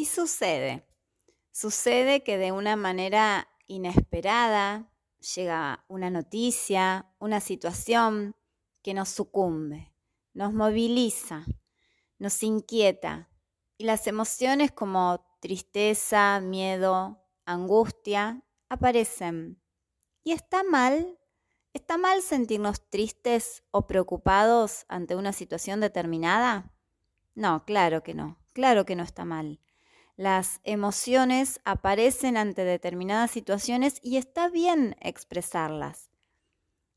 Y 0.00 0.06
sucede, 0.06 0.86
sucede 1.52 2.22
que 2.22 2.38
de 2.38 2.52
una 2.52 2.74
manera 2.74 3.48
inesperada 3.66 4.90
llega 5.34 5.84
una 5.88 6.08
noticia, 6.08 7.12
una 7.18 7.38
situación 7.40 8.34
que 8.80 8.94
nos 8.94 9.10
sucumbe, 9.10 9.92
nos 10.32 10.54
moviliza, 10.54 11.44
nos 12.18 12.42
inquieta 12.42 13.28
y 13.76 13.84
las 13.84 14.06
emociones 14.06 14.72
como 14.72 15.22
tristeza, 15.38 16.40
miedo, 16.40 17.22
angustia 17.44 18.42
aparecen. 18.70 19.60
¿Y 20.24 20.32
está 20.32 20.62
mal? 20.62 21.18
¿Está 21.74 21.98
mal 21.98 22.22
sentirnos 22.22 22.88
tristes 22.88 23.64
o 23.70 23.86
preocupados 23.86 24.86
ante 24.88 25.14
una 25.14 25.34
situación 25.34 25.78
determinada? 25.78 26.72
No, 27.34 27.66
claro 27.66 28.02
que 28.02 28.14
no, 28.14 28.38
claro 28.54 28.86
que 28.86 28.96
no 28.96 29.02
está 29.02 29.26
mal. 29.26 29.60
Las 30.20 30.60
emociones 30.64 31.60
aparecen 31.64 32.36
ante 32.36 32.62
determinadas 32.62 33.30
situaciones 33.30 34.00
y 34.02 34.18
está 34.18 34.50
bien 34.50 34.94
expresarlas. 35.00 36.10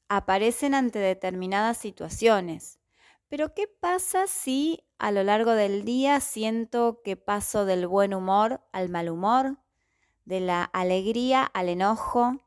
Aparecen 0.09 0.73
ante 0.73 0.99
determinadas 0.99 1.77
situaciones. 1.77 2.81
Pero 3.29 3.53
¿qué 3.53 3.69
pasa 3.69 4.27
si 4.27 4.83
a 4.97 5.11
lo 5.13 5.23
largo 5.23 5.51
del 5.51 5.85
día 5.85 6.19
siento 6.19 6.99
que 7.01 7.15
paso 7.15 7.63
del 7.63 7.87
buen 7.87 8.13
humor 8.13 8.59
al 8.73 8.89
mal 8.89 9.07
humor, 9.07 9.57
de 10.25 10.41
la 10.41 10.65
alegría 10.65 11.45
al 11.45 11.69
enojo? 11.69 12.41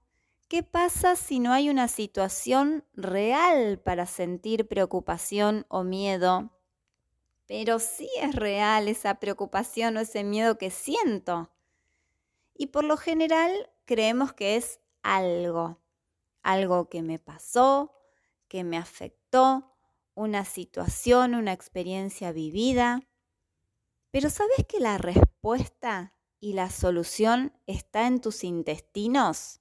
¿Qué 0.46 0.62
pasa 0.62 1.16
si 1.16 1.38
no 1.38 1.54
hay 1.54 1.70
una 1.70 1.88
situación 1.88 2.84
real 2.92 3.78
para 3.78 4.04
sentir 4.04 4.68
preocupación 4.68 5.64
o 5.70 5.84
miedo 5.84 6.50
pero 7.46 7.78
sí 7.78 8.08
es 8.20 8.34
real 8.34 8.88
esa 8.88 9.16
preocupación 9.20 9.96
o 9.96 10.00
ese 10.00 10.24
miedo 10.24 10.58
que 10.58 10.70
siento. 10.70 11.50
Y 12.54 12.66
por 12.66 12.84
lo 12.84 12.96
general 12.96 13.70
creemos 13.84 14.32
que 14.32 14.56
es 14.56 14.80
algo, 15.02 15.80
algo 16.42 16.88
que 16.88 17.02
me 17.02 17.18
pasó, 17.18 17.92
que 18.48 18.64
me 18.64 18.76
afectó, 18.76 19.72
una 20.14 20.46
situación, 20.46 21.34
una 21.34 21.52
experiencia 21.52 22.32
vivida. 22.32 23.02
Pero 24.10 24.30
¿sabes 24.30 24.64
que 24.66 24.80
la 24.80 24.96
respuesta 24.96 26.14
y 26.40 26.54
la 26.54 26.70
solución 26.70 27.52
está 27.66 28.06
en 28.06 28.20
tus 28.20 28.42
intestinos? 28.42 29.60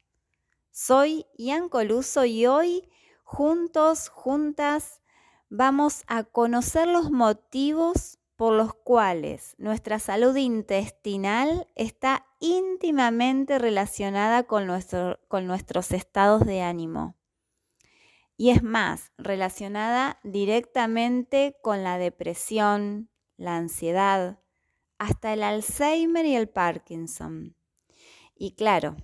Soy 0.71 1.25
Ian 1.37 1.67
Coluso 1.67 2.23
y 2.23 2.47
hoy, 2.47 2.89
juntos, 3.23 4.07
juntas, 4.07 5.01
vamos 5.49 6.03
a 6.07 6.23
conocer 6.23 6.87
los 6.87 7.11
motivos 7.11 8.19
por 8.35 8.53
los 8.53 8.73
cuales 8.73 9.55
nuestra 9.57 9.99
salud 9.99 10.35
intestinal 10.35 11.67
está 11.75 12.25
íntimamente 12.39 13.59
relacionada 13.59 14.43
con, 14.43 14.67
con, 15.27 15.47
nuestros 15.47 15.91
estados 15.91 16.45
de 16.45 16.61
ánimo. 16.61 17.15
Y 18.37 18.49
es 18.49 18.61
más, 18.61 19.13
relacionada 19.17 20.19
directamente 20.23 21.55
con 21.61 21.83
la 21.83 21.97
depresión, 21.97 23.09
la 23.37 23.55
ansiedad, 23.55 24.39
hasta 24.97 25.33
el 25.33 25.43
Alzheimer 25.43 26.25
y 26.25 26.35
el 26.35 26.49
Parkinson. 26.49 27.55
Y 28.35 28.55
claro, 28.55 28.97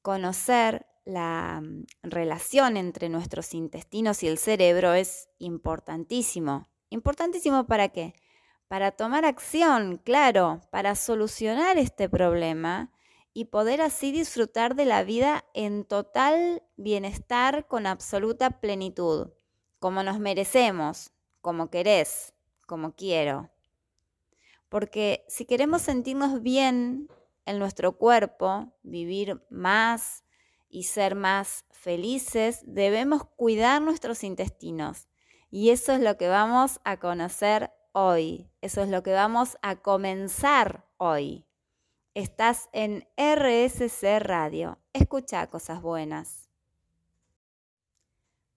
conocer 0.00 0.86
la 1.04 1.60
mm, 1.62 1.84
relación 2.02 2.76
entre 2.76 3.08
nuestros 3.08 3.54
intestinos 3.54 4.22
y 4.22 4.28
el 4.28 4.38
cerebro 4.38 4.94
es 4.94 5.28
importantísimo. 5.38 6.68
¿Importantísimo 6.90 7.66
para 7.66 7.88
qué? 7.88 8.14
Para 8.68 8.92
tomar 8.92 9.24
acción, 9.24 9.98
claro, 9.98 10.60
para 10.70 10.94
solucionar 10.94 11.78
este 11.78 12.08
problema 12.08 12.92
y 13.34 13.46
poder 13.46 13.80
así 13.80 14.12
disfrutar 14.12 14.74
de 14.74 14.84
la 14.84 15.02
vida 15.04 15.44
en 15.54 15.84
total 15.84 16.62
bienestar 16.76 17.66
con 17.66 17.86
absoluta 17.86 18.60
plenitud, 18.60 19.32
como 19.78 20.02
nos 20.02 20.18
merecemos, 20.18 21.12
como 21.40 21.70
querés, 21.70 22.34
como 22.66 22.94
quiero. 22.94 23.50
Porque 24.68 25.24
si 25.28 25.44
queremos 25.44 25.82
sentirnos 25.82 26.42
bien 26.42 27.08
en 27.44 27.58
nuestro 27.58 27.98
cuerpo, 27.98 28.72
vivir 28.82 29.44
más, 29.50 30.21
y 30.72 30.84
ser 30.84 31.14
más 31.14 31.66
felices, 31.70 32.62
debemos 32.64 33.24
cuidar 33.36 33.80
nuestros 33.82 34.24
intestinos. 34.24 35.06
Y 35.50 35.70
eso 35.70 35.92
es 35.92 36.00
lo 36.00 36.16
que 36.16 36.28
vamos 36.28 36.80
a 36.82 36.98
conocer 36.98 37.70
hoy. 37.92 38.50
Eso 38.62 38.80
es 38.80 38.88
lo 38.88 39.02
que 39.02 39.12
vamos 39.12 39.58
a 39.60 39.76
comenzar 39.76 40.88
hoy. 40.96 41.46
Estás 42.14 42.70
en 42.72 43.06
RSC 43.16 44.18
Radio. 44.18 44.78
Escucha 44.94 45.46
cosas 45.48 45.82
buenas. 45.82 46.48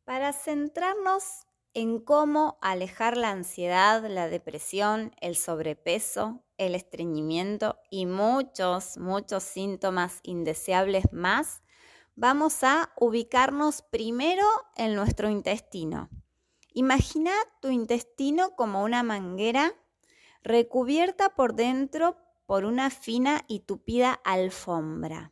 Para 0.06 0.32
centrarnos 0.32 1.46
en 1.74 2.00
cómo 2.00 2.58
alejar 2.62 3.18
la 3.18 3.32
ansiedad, 3.32 4.06
la 4.08 4.30
depresión, 4.30 5.14
el 5.20 5.36
sobrepeso, 5.36 6.46
el 6.58 6.76
estreñimiento 6.76 7.78
y 7.90 8.06
muchos, 8.06 8.98
muchos 8.98 9.44
síntomas 9.44 10.22
indeseables 10.24 11.12
más, 11.12 11.62
vamos 12.16 12.64
a 12.64 12.92
ubicarnos 12.98 13.82
primero 13.82 14.46
en 14.76 14.96
nuestro 14.96 15.30
intestino. 15.30 16.10
Imagina 16.74 17.32
tu 17.62 17.70
intestino 17.70 18.56
como 18.56 18.84
una 18.84 19.04
manguera 19.04 19.74
recubierta 20.44 21.36
por 21.36 21.56
dentro 21.56 22.18
por 22.46 22.66
una 22.66 22.90
fina 22.90 23.44
y 23.48 23.62
tupida 23.62 24.14
alfombra. 24.14 25.32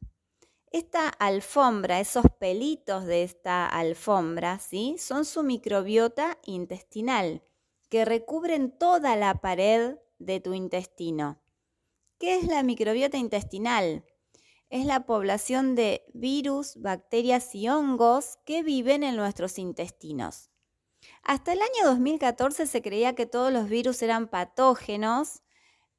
Esta 0.72 1.08
alfombra, 1.08 2.00
esos 2.00 2.26
pelitos 2.40 3.06
de 3.06 3.24
esta 3.24 3.68
alfombra, 3.68 4.58
¿sí? 4.58 4.96
son 4.98 5.24
su 5.24 5.44
microbiota 5.44 6.40
intestinal, 6.46 7.44
que 7.90 8.06
recubren 8.06 8.72
toda 8.72 9.16
la 9.16 9.36
pared 9.36 9.98
de 10.18 10.40
tu 10.40 10.54
intestino. 10.54 11.40
¿Qué 12.18 12.38
es 12.38 12.48
la 12.48 12.64
microbiota 12.64 13.18
intestinal? 13.18 14.04
Es 14.74 14.88
la 14.88 15.06
población 15.06 15.76
de 15.76 16.04
virus, 16.16 16.78
bacterias 16.78 17.54
y 17.54 17.70
hongos 17.70 18.40
que 18.44 18.64
viven 18.64 19.04
en 19.04 19.16
nuestros 19.16 19.60
intestinos. 19.60 20.50
Hasta 21.22 21.54
el 21.54 21.62
año 21.62 21.86
2014 21.86 22.66
se 22.66 22.82
creía 22.82 23.14
que 23.14 23.28
todos 23.28 23.54
los 23.54 23.70
virus 23.70 24.02
eran 24.02 24.28
patógenos, 24.28 25.44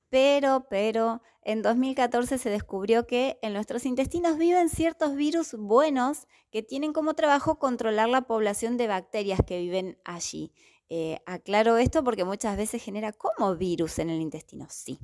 pero, 0.08 0.66
pero, 0.68 1.22
en 1.42 1.62
2014 1.62 2.36
se 2.36 2.50
descubrió 2.50 3.06
que 3.06 3.38
en 3.42 3.52
nuestros 3.52 3.86
intestinos 3.86 4.38
viven 4.38 4.68
ciertos 4.68 5.14
virus 5.14 5.54
buenos 5.54 6.26
que 6.50 6.64
tienen 6.64 6.92
como 6.92 7.14
trabajo 7.14 7.60
controlar 7.60 8.08
la 8.08 8.22
población 8.22 8.76
de 8.76 8.88
bacterias 8.88 9.38
que 9.46 9.60
viven 9.60 10.00
allí. 10.04 10.52
Eh, 10.88 11.20
aclaro 11.26 11.76
esto 11.76 12.02
porque 12.02 12.24
muchas 12.24 12.56
veces 12.56 12.82
genera 12.82 13.12
como 13.12 13.54
virus 13.54 14.00
en 14.00 14.10
el 14.10 14.20
intestino, 14.20 14.66
sí 14.68 14.98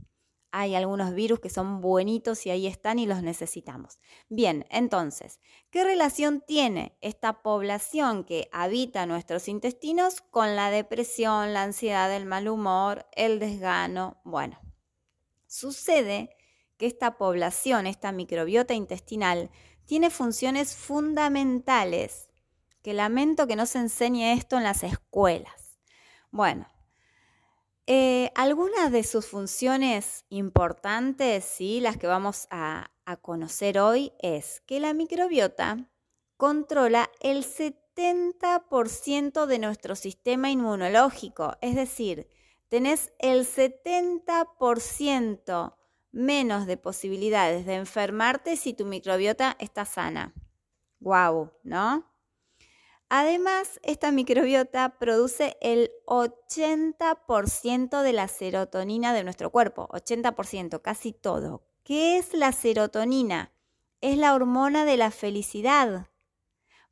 hay 0.52 0.74
algunos 0.74 1.14
virus 1.14 1.40
que 1.40 1.50
son 1.50 1.80
buenitos 1.80 2.44
y 2.46 2.50
ahí 2.50 2.66
están 2.66 2.98
y 2.98 3.06
los 3.06 3.22
necesitamos. 3.22 4.00
Bien, 4.28 4.66
entonces, 4.70 5.40
¿qué 5.70 5.84
relación 5.84 6.42
tiene 6.46 6.96
esta 7.00 7.42
población 7.42 8.24
que 8.24 8.48
habita 8.52 9.06
nuestros 9.06 9.48
intestinos 9.48 10.20
con 10.20 10.56
la 10.56 10.70
depresión, 10.70 11.52
la 11.52 11.62
ansiedad, 11.62 12.14
el 12.14 12.26
mal 12.26 12.48
humor, 12.48 13.06
el 13.12 13.38
desgano? 13.38 14.20
Bueno, 14.24 14.58
sucede 15.46 16.30
que 16.76 16.86
esta 16.86 17.18
población, 17.18 17.86
esta 17.86 18.10
microbiota 18.10 18.74
intestinal, 18.74 19.50
tiene 19.84 20.10
funciones 20.10 20.74
fundamentales, 20.74 22.28
que 22.82 22.94
lamento 22.94 23.46
que 23.46 23.56
no 23.56 23.66
se 23.66 23.78
enseñe 23.78 24.32
esto 24.32 24.56
en 24.56 24.64
las 24.64 24.82
escuelas. 24.82 25.78
Bueno, 26.30 26.66
eh, 27.92 28.30
algunas 28.36 28.92
de 28.92 29.02
sus 29.02 29.26
funciones 29.26 30.24
importantes, 30.28 31.44
¿sí? 31.44 31.80
las 31.80 31.96
que 31.96 32.06
vamos 32.06 32.46
a, 32.48 32.92
a 33.04 33.16
conocer 33.16 33.80
hoy, 33.80 34.12
es 34.20 34.60
que 34.60 34.78
la 34.78 34.94
microbiota 34.94 35.90
controla 36.36 37.10
el 37.18 37.44
70% 37.44 39.46
de 39.46 39.58
nuestro 39.58 39.96
sistema 39.96 40.50
inmunológico, 40.50 41.56
es 41.60 41.74
decir, 41.74 42.28
tenés 42.68 43.12
el 43.18 43.44
70% 43.44 45.74
menos 46.12 46.66
de 46.66 46.76
posibilidades 46.76 47.66
de 47.66 47.74
enfermarte 47.74 48.56
si 48.56 48.72
tu 48.72 48.86
microbiota 48.86 49.56
está 49.58 49.84
sana. 49.84 50.32
¡Guau! 51.00 51.50
¿No? 51.64 52.08
Además, 53.12 53.80
esta 53.82 54.12
microbiota 54.12 54.96
produce 55.00 55.56
el 55.60 55.90
80% 56.06 58.02
de 58.02 58.12
la 58.12 58.28
serotonina 58.28 59.12
de 59.12 59.24
nuestro 59.24 59.50
cuerpo, 59.50 59.88
80%, 59.90 60.80
casi 60.80 61.12
todo. 61.12 61.64
¿Qué 61.82 62.18
es 62.18 62.34
la 62.34 62.52
serotonina? 62.52 63.50
Es 64.00 64.16
la 64.16 64.32
hormona 64.32 64.84
de 64.84 64.96
la 64.96 65.10
felicidad. 65.10 66.06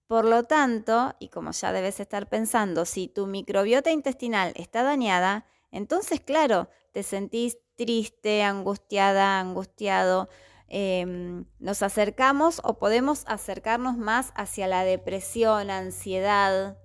Por 0.08 0.24
lo 0.24 0.42
tanto, 0.42 1.14
y 1.20 1.28
como 1.28 1.52
ya 1.52 1.70
debes 1.70 2.00
estar 2.00 2.28
pensando, 2.28 2.84
si 2.84 3.06
tu 3.06 3.28
microbiota 3.28 3.92
intestinal 3.92 4.52
está 4.56 4.82
dañada, 4.82 5.46
Entonces, 5.70 6.20
claro, 6.20 6.68
te 6.92 7.02
sentís 7.04 7.58
triste, 7.76 8.42
angustiada, 8.42 9.38
angustiado. 9.38 10.28
Em, 10.68 11.46
nos 11.58 11.82
acercamos 11.82 12.60
o 12.62 12.78
podemos 12.78 13.24
acercarnos 13.26 13.96
más 13.96 14.32
hacia 14.36 14.66
la 14.66 14.84
depresión, 14.84 15.70
ansiedad. 15.70 16.76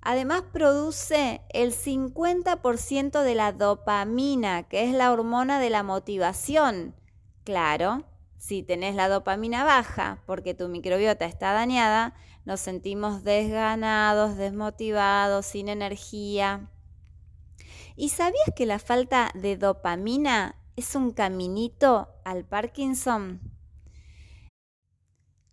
Además 0.00 0.42
produce 0.52 1.40
el 1.50 1.72
50% 1.72 3.22
de 3.22 3.34
la 3.34 3.52
dopamina, 3.52 4.64
que 4.64 4.84
es 4.84 4.94
la 4.94 5.12
hormona 5.12 5.60
de 5.60 5.70
la 5.70 5.84
motivación. 5.84 6.96
Claro, 7.44 8.04
si 8.38 8.64
tenés 8.64 8.96
la 8.96 9.08
dopamina 9.08 9.64
baja 9.64 10.22
porque 10.26 10.54
tu 10.54 10.68
microbiota 10.68 11.26
está 11.26 11.52
dañada, 11.52 12.14
nos 12.44 12.60
sentimos 12.60 13.22
desganados, 13.22 14.36
desmotivados, 14.36 15.46
sin 15.46 15.68
energía. 15.68 16.70
¿Y 17.94 18.10
sabías 18.10 18.50
que 18.54 18.66
la 18.66 18.78
falta 18.78 19.30
de 19.34 19.56
dopamina 19.56 20.56
es 20.76 20.94
un 20.94 21.12
caminito 21.12 22.15
al 22.26 22.44
Parkinson? 22.44 23.40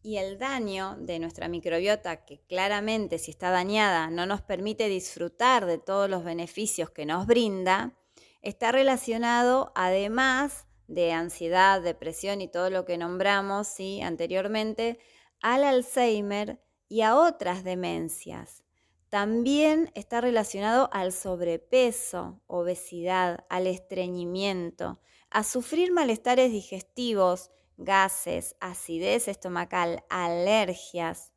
Y 0.02 0.18
el 0.18 0.40
daño 0.40 0.98
de 1.00 1.20
nuestra 1.20 1.48
microbiota, 1.48 2.26
que 2.26 2.42
claramente 2.42 3.20
si 3.20 3.30
está 3.30 3.52
dañada 3.52 4.10
no 4.10 4.26
nos 4.26 4.42
permite 4.42 4.90
disfrutar 4.90 5.68
de 5.68 5.78
todos 5.78 6.10
los 6.10 6.24
beneficios 6.24 6.90
que 6.90 7.06
nos 7.06 7.28
brinda, 7.28 7.94
está 8.42 8.72
relacionado 8.72 9.72
además 9.76 10.66
de 10.88 11.12
ansiedad, 11.14 11.80
depresión 11.80 12.42
y 12.42 12.48
todo 12.48 12.72
lo 12.72 12.86
que 12.86 12.98
nombramos 12.98 13.68
¿sí? 13.68 14.02
anteriormente, 14.02 15.00
al 15.42 15.64
Alzheimer 15.64 16.60
y 16.90 17.02
a 17.02 17.16
otras 17.16 17.64
demencias. 17.64 18.64
También 19.10 19.92
está 19.94 20.22
relacionado 20.22 20.90
al 20.92 21.14
sobrepeso, 21.14 22.42
obesidad, 22.48 23.46
al 23.48 23.68
estreñimiento, 23.68 25.00
a 25.34 25.44
sufrir 25.44 25.92
malestares 25.92 26.52
digestivos, 26.52 27.50
gases, 27.78 28.56
acidez 28.60 29.28
estomacal, 29.28 30.04
alergias. 30.08 31.34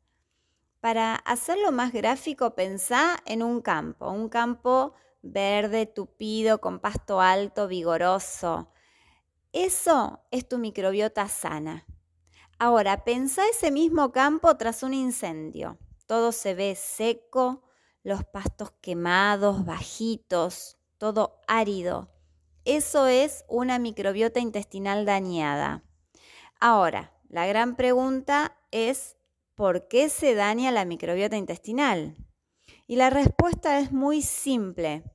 Para 0.79 1.15
hacerlo 1.15 1.71
más 1.71 1.91
gráfico, 1.91 2.53
pensá 2.53 3.17
en 3.25 3.41
un 3.41 3.59
campo, 3.59 4.11
un 4.11 4.29
campo 4.29 4.93
verde, 5.23 5.87
tupido, 5.87 6.61
con 6.61 6.79
pasto 6.79 7.19
alto, 7.19 7.67
vigoroso. 7.67 8.71
Eso 9.51 10.21
es 10.29 10.47
tu 10.47 10.59
microbiota 10.59 11.27
sana. 11.27 11.87
Ahora, 12.59 13.03
pensá 13.03 13.49
ese 13.49 13.71
mismo 13.71 14.11
campo 14.11 14.55
tras 14.57 14.83
un 14.83 14.93
incendio. 14.93 15.79
Todo 16.05 16.31
se 16.31 16.53
ve 16.53 16.75
seco, 16.75 17.63
los 18.03 18.23
pastos 18.23 18.71
quemados, 18.79 19.65
bajitos, 19.65 20.77
todo 20.99 21.41
árido. 21.47 22.11
Eso 22.67 23.07
es 23.07 23.45
una 23.47 23.79
microbiota 23.79 24.41
intestinal 24.41 25.05
dañada. 25.05 25.85
Ahora, 26.59 27.13
la 27.29 27.47
gran 27.47 27.77
pregunta 27.77 28.57
es, 28.71 29.15
¿por 29.55 29.87
qué 29.87 30.09
se 30.09 30.35
daña 30.35 30.73
la 30.73 30.83
microbiota 30.83 31.37
intestinal? 31.37 32.17
Y 32.85 32.97
la 32.97 33.09
respuesta 33.09 33.79
es 33.79 33.93
muy 33.93 34.21
simple, 34.21 35.05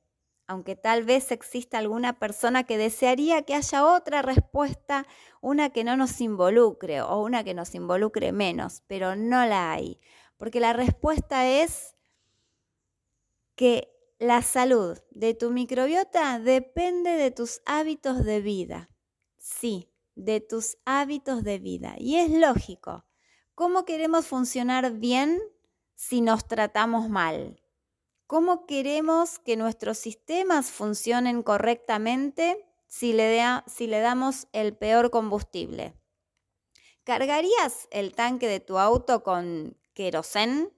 aunque 0.47 0.75
tal 0.75 1.03
vez 1.03 1.31
exista 1.31 1.77
alguna 1.77 2.17
persona 2.17 2.63
que 2.63 2.79
desearía 2.79 3.43
que 3.43 3.53
haya 3.53 3.85
otra 3.85 4.23
respuesta, 4.23 5.05
una 5.39 5.69
que 5.69 5.83
no 5.83 5.95
nos 5.95 6.21
involucre 6.21 7.03
o 7.03 7.21
una 7.21 7.43
que 7.43 7.53
nos 7.53 7.75
involucre 7.75 8.31
menos, 8.31 8.81
pero 8.87 9.15
no 9.15 9.45
la 9.45 9.73
hay, 9.73 9.99
porque 10.37 10.59
la 10.59 10.73
respuesta 10.73 11.47
es 11.47 11.95
que 13.53 13.92
la 14.23 14.41
salud 14.41 14.97
de 15.11 15.33
tu 15.33 15.51
microbiota 15.51 16.39
depende 16.39 17.11
de 17.11 17.29
tus 17.29 17.61
hábitos 17.65 18.23
de 18.23 18.39
vida. 18.39 18.89
Sí, 19.37 19.91
de 20.15 20.39
tus 20.39 20.77
hábitos 20.85 21.43
de 21.43 21.59
vida. 21.59 21.95
Y 21.97 22.15
es 22.15 22.31
lógico. 22.31 23.05
¿Cómo 23.53 23.83
queremos 23.83 24.25
funcionar 24.25 24.93
bien 24.93 25.41
si 25.95 26.21
nos 26.21 26.47
tratamos 26.47 27.09
mal? 27.09 27.61
¿Cómo 28.25 28.65
queremos 28.65 29.39
que 29.39 29.57
nuestros 29.57 29.97
sistemas 29.97 30.71
funcionen 30.71 31.43
correctamente 31.43 32.65
si 32.87 33.11
le, 33.11 33.41
si 33.67 33.87
le 33.87 33.99
damos 33.99 34.47
el 34.53 34.77
peor 34.77 35.11
combustible? 35.11 35.95
¿Cargarías 37.03 37.89
el 37.91 38.15
tanque 38.15 38.47
de 38.47 38.61
tu 38.61 38.79
auto 38.79 39.21
con 39.21 39.77
querosén? 39.93 40.71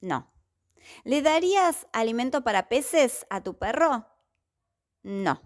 No. 0.00 0.33
¿Le 1.04 1.22
darías 1.22 1.86
alimento 1.92 2.42
para 2.42 2.68
peces 2.68 3.26
a 3.30 3.42
tu 3.42 3.58
perro? 3.58 4.06
No. 5.02 5.40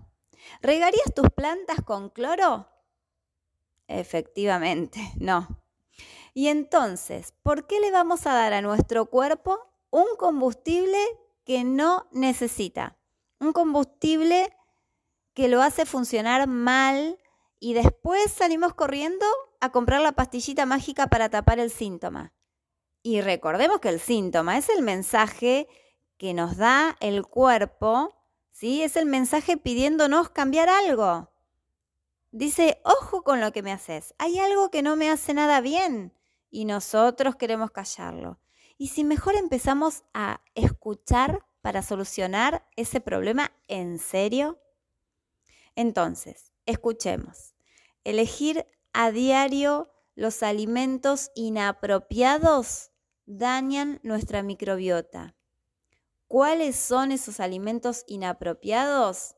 ¿Regarías 0.61 1.13
tus 1.15 1.31
plantas 1.31 1.83
con 1.85 2.11
cloro? 2.11 2.69
Efectivamente, 3.89 5.01
no. 5.17 5.63
Y 6.35 6.49
entonces, 6.49 7.33
¿por 7.43 7.67
qué 7.67 7.81
le 7.81 7.91
vamos 7.91 8.27
a 8.27 8.33
dar 8.33 8.53
a 8.53 8.63
nuestro 8.63 9.07
cuerpo 9.07 9.59
un 9.91 10.07
combustible 10.19 10.99
que 11.45 11.65
no 11.65 12.07
necesita? 12.13 12.97
Un 13.41 13.53
combustible 13.53 14.55
que 15.35 15.49
lo 15.49 15.63
hace 15.63 15.87
funcionar 15.87 16.47
mal 16.47 17.19
y 17.61 17.75
después 17.75 18.31
salimos 18.31 18.75
corriendo 18.75 19.27
a 19.61 19.71
comprar 19.73 20.01
la 20.01 20.13
pastillita 20.13 20.67
mágica 20.67 21.09
para 21.09 21.29
tapar 21.29 21.59
el 21.59 21.71
síntoma. 21.71 22.33
Y 23.09 23.23
recordemos 23.23 23.81
que 23.81 23.89
el 23.89 24.01
síntoma 24.01 24.59
es 24.59 24.69
el 24.69 24.83
mensaje 24.83 25.67
que 26.19 26.35
nos 26.35 26.59
da 26.59 26.95
el 27.01 27.25
cuerpo, 27.27 28.15
¿sí? 28.51 28.83
Es 28.83 28.97
el 28.97 29.07
mensaje 29.07 29.57
pidiéndonos 29.57 30.29
cambiar 30.29 30.69
algo. 30.69 31.33
Dice, 32.33 32.83
ojo 32.85 33.25
con 33.25 33.41
lo 33.41 33.51
que 33.51 33.63
me 33.63 33.73
haces, 33.73 34.15
hay 34.19 34.39
algo 34.39 34.71
que 34.71 34.83
no 34.83 34.95
me 34.95 35.09
hace 35.09 35.33
nada 35.33 35.63
bien 35.63 36.13
y 36.51 36.67
nosotros 36.67 37.37
queremos 37.37 37.71
callarlo. 37.71 38.41
Y 38.77 38.89
si 38.89 39.05
mejor 39.05 39.37
empezamos 39.37 40.05
a 40.13 40.43
escuchar 40.55 41.47
para 41.63 41.81
solucionar 41.81 42.69
ese 42.77 43.01
problema 43.01 43.53
en 43.69 44.01
serio, 44.01 44.59
entonces, 45.75 46.53
escuchemos. 46.67 47.55
Elegir 48.05 48.67
a 48.93 49.13
diario 49.13 49.91
los 50.15 50.43
alimentos 50.43 51.31
inapropiados 51.35 52.88
dañan 53.29 54.01
nuestra 54.03 54.43
microbiota. 54.43 55.37
¿Cuáles 56.29 56.77
son 56.77 57.13
esos 57.13 57.41
alimentos 57.41 58.05
inapropiados? 58.07 59.37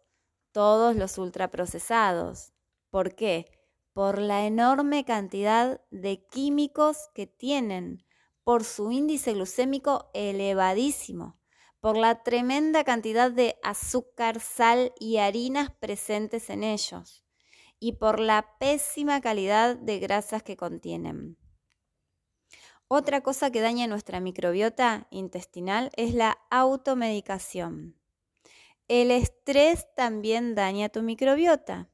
Todos 0.52 0.94
los 0.94 1.18
ultraprocesados. 1.18 2.52
¿Por 2.90 3.16
qué? 3.16 3.50
Por 3.92 4.18
la 4.18 4.46
enorme 4.46 5.04
cantidad 5.04 5.80
de 5.90 6.24
químicos 6.24 7.10
que 7.14 7.26
tienen, 7.26 8.04
por 8.44 8.62
su 8.62 8.92
índice 8.92 9.32
glucémico 9.32 10.10
elevadísimo, 10.14 11.40
por 11.80 11.96
la 11.96 12.22
tremenda 12.22 12.84
cantidad 12.84 13.30
de 13.32 13.58
azúcar, 13.62 14.38
sal 14.38 14.92
y 15.00 15.16
harinas 15.16 15.70
presentes 15.80 16.48
en 16.48 16.62
ellos 16.62 17.24
y 17.80 17.92
por 17.92 18.20
la 18.20 18.56
pésima 18.60 19.20
calidad 19.20 19.74
de 19.74 19.98
grasas 19.98 20.44
que 20.44 20.56
contienen. 20.56 21.39
Otra 22.92 23.20
cosa 23.20 23.52
que 23.52 23.60
daña 23.60 23.86
nuestra 23.86 24.18
microbiota 24.18 25.06
intestinal 25.10 25.92
es 25.94 26.12
la 26.12 26.38
automedicación. 26.50 27.94
El 28.88 29.12
estrés 29.12 29.86
también 29.94 30.56
daña 30.56 30.88
tu 30.88 31.00
microbiota. 31.00 31.88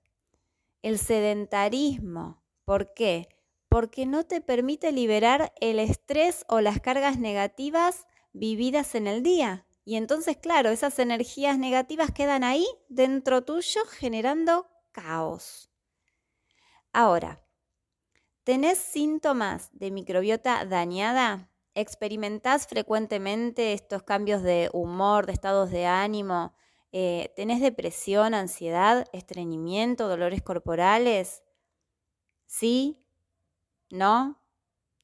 El 0.81 0.99
sedentarismo. 0.99 2.43
¿Por 2.65 2.95
qué? 2.95 3.29
Porque 3.69 4.07
no 4.07 4.25
te 4.25 4.41
permite 4.41 4.91
liberar 4.91 5.53
el 5.61 5.81
estrés 5.81 6.47
o 6.49 6.63
las 6.63 6.81
cargas 6.81 7.19
negativas 7.19 8.07
vividas 8.33 8.95
en 8.95 9.07
el 9.07 9.23
día. 9.23 9.67
Y 9.85 9.97
entonces, 9.97 10.39
claro, 10.39 10.71
esas 10.71 10.99
energías 10.99 11.59
negativas 11.59 12.11
quedan 12.11 12.43
ahí 12.43 12.67
dentro 12.89 13.45
tuyo 13.45 13.83
generando 13.85 14.67
caos. 14.93 15.69
Ahora, 16.95 17.46
¿tenés 18.47 18.79
síntomas 18.79 19.71
de 19.73 19.91
microbiota 19.91 20.65
dañada? 20.65 21.51
¿Experimentás 21.75 22.69
frecuentemente 22.69 23.73
estos 23.73 24.05
cambios 24.05 24.41
de 24.45 24.71
humor, 24.73 25.27
de 25.27 25.33
estados 25.33 25.73
de 25.73 25.87
ánimo? 25.87 26.55
Eh, 26.93 27.33
¿Tenés 27.35 27.61
depresión, 27.61 28.35
ansiedad, 28.35 29.09
estreñimiento, 29.13 30.07
dolores 30.07 30.43
corporales? 30.43 31.43
¿Sí? 32.47 33.05
¿No? 33.91 34.41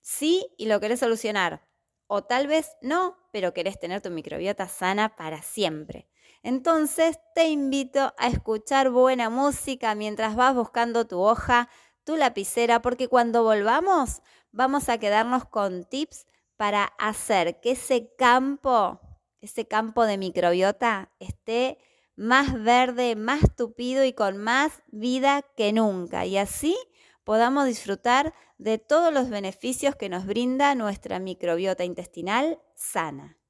Sí 0.00 0.54
y 0.56 0.66
lo 0.66 0.78
querés 0.78 1.00
solucionar. 1.00 1.66
O 2.06 2.22
tal 2.22 2.46
vez 2.46 2.76
no, 2.80 3.16
pero 3.32 3.52
querés 3.52 3.80
tener 3.80 4.00
tu 4.02 4.10
microbiota 4.10 4.68
sana 4.68 5.16
para 5.16 5.42
siempre. 5.42 6.08
Entonces 6.44 7.18
te 7.34 7.48
invito 7.48 8.14
a 8.18 8.28
escuchar 8.28 8.90
buena 8.90 9.30
música 9.30 9.96
mientras 9.96 10.36
vas 10.36 10.54
buscando 10.54 11.08
tu 11.08 11.20
hoja, 11.20 11.68
tu 12.04 12.16
lapicera, 12.16 12.82
porque 12.82 13.08
cuando 13.08 13.42
volvamos 13.42 14.22
vamos 14.52 14.88
a 14.88 14.98
quedarnos 14.98 15.46
con 15.46 15.84
tips 15.84 16.26
para 16.56 16.84
hacer 16.98 17.60
que 17.60 17.72
ese 17.72 18.14
campo, 18.16 19.00
ese 19.40 19.66
campo 19.66 20.04
de 20.04 20.18
microbiota 20.18 21.10
esté 21.18 21.78
más 22.14 22.62
verde, 22.62 23.16
más 23.16 23.40
tupido 23.56 24.04
y 24.04 24.12
con 24.12 24.36
más 24.36 24.82
vida 24.88 25.42
que 25.56 25.72
nunca. 25.72 26.26
Y 26.26 26.36
así 26.36 26.76
podamos 27.24 27.66
disfrutar 27.66 28.34
de 28.58 28.78
todos 28.78 29.12
los 29.12 29.30
beneficios 29.30 29.96
que 29.96 30.08
nos 30.08 30.26
brinda 30.26 30.74
nuestra 30.74 31.18
microbiota 31.18 31.84
intestinal 31.84 32.60
sana. 32.74 33.41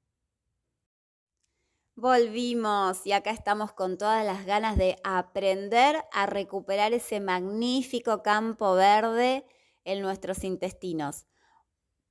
Volvimos 1.95 3.05
y 3.05 3.11
acá 3.11 3.29
estamos 3.29 3.71
con 3.71 3.99
todas 3.99 4.25
las 4.25 4.47
ganas 4.47 4.77
de 4.77 4.97
aprender 5.03 6.03
a 6.11 6.25
recuperar 6.25 6.91
ese 6.91 7.19
magnífico 7.19 8.23
campo 8.23 8.73
verde 8.73 9.45
en 9.83 10.01
nuestros 10.01 10.43
intestinos. 10.43 11.27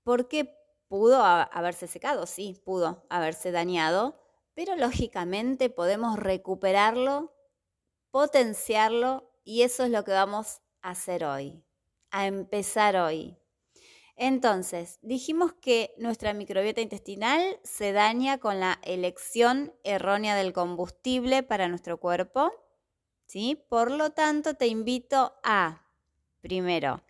¿Por 0.04 0.28
qué 0.28 0.56
pudo 0.86 1.24
haberse 1.24 1.88
secado? 1.88 2.26
Sí, 2.26 2.62
pudo 2.64 3.04
haberse 3.10 3.50
dañado, 3.50 4.20
pero 4.54 4.76
lógicamente 4.76 5.68
podemos 5.68 6.16
recuperarlo, 6.16 7.34
potenciarlo 8.12 9.32
y 9.42 9.62
eso 9.62 9.82
es 9.82 9.90
lo 9.90 10.04
que 10.04 10.12
vamos 10.12 10.60
a 10.82 10.90
hacer 10.90 11.24
hoy, 11.24 11.64
a 12.12 12.28
empezar 12.28 12.96
hoy. 12.96 13.41
Entonces, 14.16 14.98
dijimos 15.02 15.54
que 15.54 15.94
nuestra 15.98 16.34
microbiota 16.34 16.80
intestinal 16.80 17.58
se 17.64 17.92
daña 17.92 18.38
con 18.38 18.60
la 18.60 18.78
elección 18.82 19.74
errónea 19.84 20.36
del 20.36 20.52
combustible 20.52 21.42
para 21.42 21.68
nuestro 21.68 21.98
cuerpo. 21.98 22.52
¿sí? 23.32 23.64
Por 23.70 23.90
lo 23.90 24.10
tanto, 24.10 24.54
te 24.54 24.66
invito 24.66 25.34
a, 25.42 25.88
primero, 26.42 27.02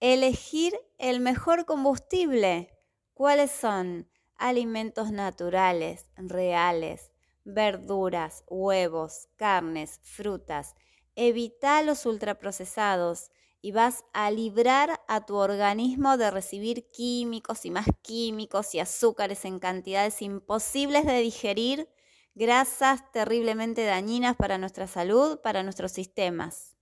elegir 0.00 0.74
el 0.98 1.20
mejor 1.20 1.64
combustible. 1.64 2.78
¿Cuáles 3.14 3.50
son? 3.50 4.06
Alimentos 4.36 5.12
naturales, 5.12 6.10
reales, 6.16 7.12
verduras, 7.44 8.44
huevos, 8.48 9.28
carnes, 9.36 9.98
frutas. 10.02 10.74
Evita 11.16 11.82
los 11.82 12.04
ultraprocesados 12.04 13.30
y 13.62 13.70
vas 13.70 14.04
a 14.12 14.30
librar 14.32 15.00
a 15.06 15.24
tu 15.24 15.36
organismo 15.36 16.16
de 16.16 16.32
recibir 16.32 16.90
químicos 16.90 17.64
y 17.64 17.70
más 17.70 17.86
químicos 18.02 18.74
y 18.74 18.80
azúcares 18.80 19.44
en 19.44 19.60
cantidades 19.60 20.20
imposibles 20.20 21.06
de 21.06 21.20
digerir, 21.20 21.88
grasas 22.34 23.10
terriblemente 23.12 23.84
dañinas 23.84 24.34
para 24.34 24.58
nuestra 24.58 24.88
salud, 24.88 25.38
para 25.40 25.62
nuestros 25.62 25.92
sistemas. 25.92 26.76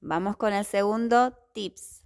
Vamos 0.00 0.36
con 0.36 0.52
el 0.52 0.64
segundo 0.64 1.36
tips. 1.52 2.04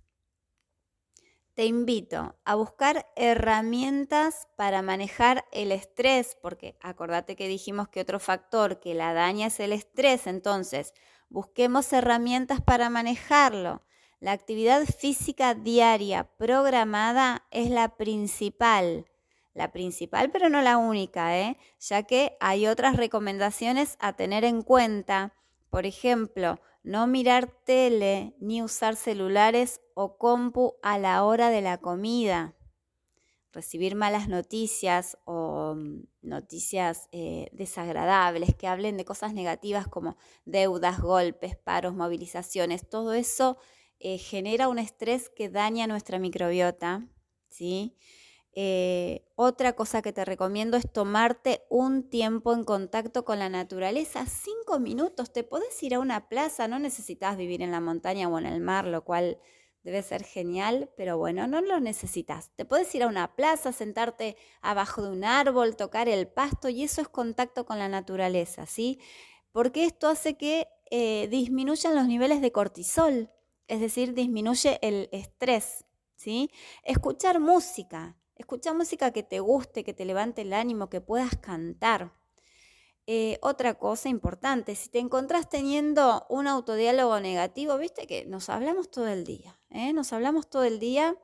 Te 1.52 1.66
invito 1.66 2.36
a 2.44 2.54
buscar 2.54 3.10
herramientas 3.16 4.48
para 4.56 4.82
manejar 4.82 5.46
el 5.52 5.72
estrés, 5.72 6.36
porque 6.40 6.76
acordate 6.80 7.36
que 7.36 7.48
dijimos 7.48 7.88
que 7.88 8.00
otro 8.00 8.20
factor 8.20 8.80
que 8.80 8.94
la 8.94 9.12
daña 9.14 9.46
es 9.46 9.60
el 9.60 9.72
estrés, 9.72 10.26
entonces 10.26 10.92
Busquemos 11.28 11.92
herramientas 11.92 12.60
para 12.60 12.90
manejarlo. 12.90 13.82
La 14.20 14.32
actividad 14.32 14.84
física 14.86 15.54
diaria 15.54 16.24
programada 16.36 17.46
es 17.50 17.70
la 17.70 17.96
principal. 17.96 19.06
La 19.52 19.72
principal, 19.72 20.30
pero 20.30 20.48
no 20.48 20.62
la 20.62 20.76
única, 20.76 21.38
¿eh? 21.38 21.56
ya 21.78 22.02
que 22.02 22.36
hay 22.40 22.66
otras 22.66 22.96
recomendaciones 22.96 23.96
a 24.00 24.14
tener 24.14 24.44
en 24.44 24.62
cuenta. 24.62 25.34
Por 25.70 25.86
ejemplo, 25.86 26.60
no 26.82 27.06
mirar 27.06 27.46
tele 27.64 28.34
ni 28.38 28.62
usar 28.62 28.96
celulares 28.96 29.80
o 29.94 30.18
compu 30.18 30.74
a 30.82 30.98
la 30.98 31.24
hora 31.24 31.50
de 31.50 31.62
la 31.62 31.78
comida 31.78 32.55
recibir 33.56 33.94
malas 33.94 34.28
noticias 34.28 35.16
o 35.24 35.74
mm, 35.74 36.02
noticias 36.22 37.08
eh, 37.10 37.48
desagradables 37.52 38.54
que 38.54 38.68
hablen 38.68 38.98
de 38.98 39.06
cosas 39.06 39.32
negativas 39.32 39.88
como 39.88 40.16
deudas, 40.44 41.00
golpes, 41.00 41.56
paros, 41.56 41.94
movilizaciones, 41.94 42.88
todo 42.88 43.14
eso 43.14 43.56
eh, 43.98 44.18
genera 44.18 44.68
un 44.68 44.78
estrés 44.78 45.30
que 45.30 45.48
daña 45.48 45.86
nuestra 45.86 46.18
microbiota. 46.18 47.08
¿sí? 47.48 47.96
Eh, 48.52 49.26
otra 49.36 49.74
cosa 49.74 50.02
que 50.02 50.12
te 50.12 50.26
recomiendo 50.26 50.76
es 50.76 50.90
tomarte 50.92 51.62
un 51.70 52.10
tiempo 52.10 52.52
en 52.52 52.64
contacto 52.64 53.24
con 53.24 53.38
la 53.38 53.48
naturaleza, 53.48 54.26
cinco 54.26 54.78
minutos, 54.80 55.32
te 55.32 55.44
podés 55.44 55.82
ir 55.82 55.94
a 55.94 55.98
una 55.98 56.28
plaza, 56.28 56.68
no 56.68 56.78
necesitas 56.78 57.38
vivir 57.38 57.62
en 57.62 57.70
la 57.70 57.80
montaña 57.80 58.28
o 58.28 58.38
en 58.38 58.46
el 58.46 58.60
mar, 58.60 58.86
lo 58.86 59.02
cual 59.02 59.38
debe 59.86 60.02
ser 60.02 60.24
genial, 60.24 60.90
pero 60.96 61.16
bueno, 61.16 61.46
no 61.46 61.60
lo 61.60 61.78
necesitas. 61.78 62.50
Te 62.56 62.64
puedes 62.64 62.92
ir 62.96 63.04
a 63.04 63.06
una 63.06 63.36
plaza, 63.36 63.70
sentarte 63.70 64.36
abajo 64.60 65.00
de 65.00 65.10
un 65.10 65.22
árbol, 65.22 65.76
tocar 65.76 66.08
el 66.08 66.26
pasto 66.26 66.68
y 66.68 66.82
eso 66.82 67.00
es 67.00 67.08
contacto 67.08 67.64
con 67.66 67.78
la 67.78 67.88
naturaleza, 67.88 68.66
¿sí? 68.66 68.98
Porque 69.52 69.84
esto 69.84 70.08
hace 70.08 70.36
que 70.36 70.66
eh, 70.90 71.28
disminuyan 71.28 71.94
los 71.94 72.08
niveles 72.08 72.40
de 72.40 72.50
cortisol, 72.50 73.30
es 73.68 73.78
decir, 73.78 74.12
disminuye 74.12 74.80
el 74.82 75.08
estrés, 75.12 75.84
¿sí? 76.16 76.50
Escuchar 76.82 77.38
música, 77.38 78.16
escuchar 78.34 78.74
música 78.74 79.12
que 79.12 79.22
te 79.22 79.38
guste, 79.38 79.84
que 79.84 79.94
te 79.94 80.04
levante 80.04 80.42
el 80.42 80.52
ánimo, 80.52 80.90
que 80.90 81.00
puedas 81.00 81.36
cantar. 81.36 82.12
Eh, 83.08 83.38
otra 83.40 83.74
cosa 83.74 84.08
importante, 84.08 84.74
si 84.74 84.88
te 84.88 84.98
encontrás 84.98 85.48
teniendo 85.48 86.26
un 86.28 86.48
autodiálogo 86.48 87.20
negativo, 87.20 87.78
viste 87.78 88.08
que 88.08 88.24
nos 88.24 88.48
hablamos 88.48 88.90
todo 88.90 89.06
el 89.06 89.24
día, 89.24 89.60
¿eh? 89.70 89.92
nos 89.92 90.12
hablamos 90.12 90.50
todo 90.50 90.64
el 90.64 90.80
día 90.80 91.16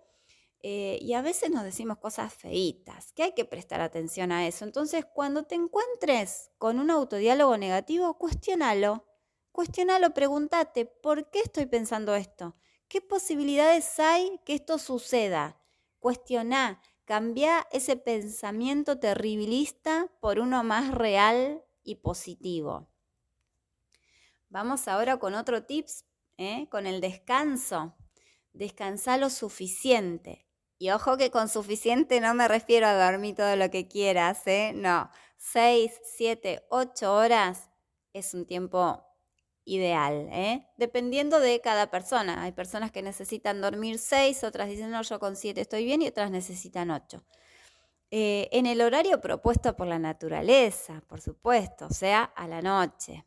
eh, 0.61 1.01
y 1.03 1.15
a 1.15 1.23
veces 1.23 1.51
nos 1.51 1.65
decimos 1.65 1.99
cosas 1.99 2.33
feitas, 2.33 3.13
que 3.13 3.25
hay 3.25 3.33
que 3.35 3.45
prestar 3.45 3.81
atención 3.81 4.31
a 4.31 4.47
eso. 4.47 4.65
Entonces, 4.65 5.05
cuando 5.13 5.43
te 5.43 5.57
encuentres 5.57 6.53
con 6.57 6.79
un 6.79 6.89
autodiálogo 6.89 7.57
negativo, 7.59 8.17
cuestionalo, 8.17 9.05
cuestionalo, 9.51 10.15
pregúntate, 10.15 10.87
¿por 10.87 11.31
qué 11.31 11.41
estoy 11.41 11.67
pensando 11.67 12.15
esto? 12.15 12.55
¿Qué 12.87 13.01
posibilidades 13.01 13.99
hay 13.99 14.39
que 14.45 14.55
esto 14.55 14.79
suceda? 14.79 15.61
Cuestiona, 15.99 16.81
cambia 17.07 17.67
ese 17.73 17.97
pensamiento 17.97 19.01
terribilista 19.01 20.13
por 20.21 20.39
uno 20.39 20.63
más 20.63 20.95
real 20.95 21.65
y 21.85 21.97
positivo. 21.97 22.89
Vamos 24.49 24.87
ahora 24.89 25.19
con 25.19 25.35
otro 25.35 25.65
tips, 25.65 26.05
¿eh? 26.37 26.69
con 26.71 26.87
el 26.87 27.01
descanso. 27.01 27.95
Descansa 28.53 29.17
lo 29.17 29.31
suficiente. 29.31 30.47
Y 30.79 30.91
ojo 30.91 31.17
que 31.17 31.31
con 31.31 31.49
suficiente 31.49 32.21
no 32.21 32.35
me 32.35 32.49
refiero 32.49 32.87
a 32.87 33.11
dormir 33.11 33.37
todo 33.37 33.57
lo 33.57 33.71
que 33.71 33.87
quieras, 33.87 34.47
¿eh? 34.47 34.73
No, 34.75 35.11
6, 35.39 35.93
7, 36.17 36.67
8 36.71 37.15
horas 37.15 37.71
es 38.13 38.35
un 38.35 38.47
tiempo 38.47 39.03
ideal, 39.65 40.29
¿eh? 40.33 40.67
dependiendo 40.77 41.41
de 41.41 41.61
cada 41.61 41.91
persona. 41.91 42.43
Hay 42.43 42.53
personas 42.53 42.91
que 42.91 43.03
necesitan 43.03 43.61
dormir 43.61 43.99
6, 43.99 44.45
otras 44.45 44.69
dicen, 44.69 44.91
no, 44.91 45.03
yo 45.03 45.19
con 45.19 45.37
7 45.37 45.61
estoy 45.61 45.85
bien 45.85 46.03
y 46.03 46.09
otras 46.09 46.31
necesitan 46.31 46.91
8. 46.91 47.25
Eh, 48.15 48.51
en 48.53 48.67
el 48.67 48.83
horario 48.83 49.23
propuesto 49.23 49.75
por 49.75 49.87
la 49.87 49.99
naturaleza, 49.99 51.03
por 51.09 51.23
supuesto, 51.23 51.87
o 51.87 51.95
sea, 51.95 52.25
a 52.25 52.47
la 52.47 52.61
noche. 52.61 53.25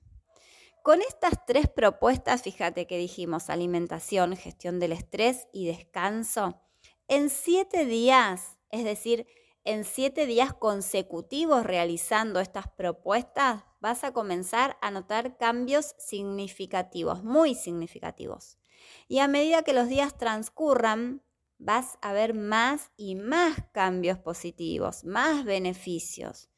Con 0.83 1.01
estas 1.01 1.43
tres 1.47 1.67
propuestas, 1.67 2.43
fíjate 2.43 2.85
que 2.85 2.99
dijimos 2.99 3.49
alimentación, 3.49 4.37
gestión 4.37 4.79
del 4.79 4.91
estrés 4.91 5.47
y 5.51 5.65
descanso, 5.65 6.61
en 7.07 7.31
siete 7.31 7.85
días, 7.85 8.57
es 8.69 8.83
decir, 8.83 9.25
en 9.63 9.85
siete 9.85 10.27
días 10.27 10.53
consecutivos 10.53 11.63
realizando 11.63 12.39
estas 12.39 12.67
propuestas, 12.67 13.63
vas 13.79 14.03
a 14.03 14.13
comenzar 14.13 14.77
a 14.83 14.91
notar 14.91 15.37
cambios 15.37 15.95
significativos, 15.97 17.23
muy 17.23 17.55
significativos. 17.55 18.59
Y 19.07 19.17
a 19.17 19.27
medida 19.27 19.63
que 19.63 19.73
los 19.73 19.87
días 19.87 20.15
transcurran, 20.15 21.23
vas 21.57 21.97
a 22.01 22.13
ver 22.13 22.33
más 22.33 22.91
y 22.97 23.15
más 23.15 23.57
cambios 23.71 24.17
positivos, 24.19 25.03
más 25.03 25.45
beneficios. 25.45 26.49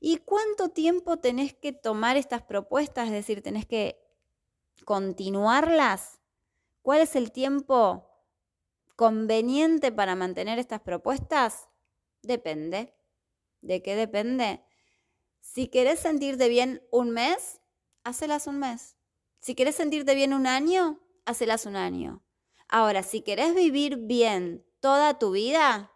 ¿Y 0.00 0.18
cuánto 0.18 0.68
tiempo 0.70 1.18
tenés 1.18 1.54
que 1.54 1.72
tomar 1.72 2.16
estas 2.16 2.42
propuestas? 2.42 3.06
Es 3.06 3.12
decir, 3.12 3.42
tenés 3.42 3.66
que 3.66 3.98
continuarlas. 4.84 6.20
¿Cuál 6.82 7.02
es 7.02 7.14
el 7.14 7.30
tiempo 7.30 8.08
conveniente 8.96 9.92
para 9.92 10.16
mantener 10.16 10.58
estas 10.58 10.80
propuestas? 10.80 11.68
Depende. 12.22 12.94
¿De 13.60 13.82
qué 13.82 13.94
depende? 13.94 14.64
Si 15.40 15.68
querés 15.68 16.00
sentirte 16.00 16.48
bien 16.48 16.82
un 16.90 17.10
mes, 17.10 17.60
hacelas 18.04 18.46
un 18.46 18.58
mes. 18.58 18.96
Si 19.38 19.54
querés 19.54 19.76
sentirte 19.76 20.14
bien 20.14 20.34
un 20.34 20.46
año, 20.46 21.00
hacelas 21.24 21.66
un 21.66 21.76
año. 21.76 22.21
Ahora, 22.74 23.02
si 23.02 23.20
querés 23.20 23.54
vivir 23.54 23.98
bien 23.98 24.64
toda 24.80 25.18
tu 25.18 25.32
vida, 25.32 25.92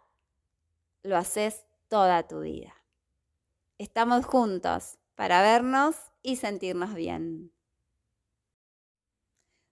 lo 1.01 1.17
haces 1.17 1.65
toda 1.87 2.27
tu 2.27 2.41
vida. 2.41 2.71
Estamos 3.79 4.27
juntos 4.27 4.99
para 5.15 5.41
vernos 5.41 5.95
y 6.21 6.35
sentirnos 6.35 6.93
bien. 6.93 7.51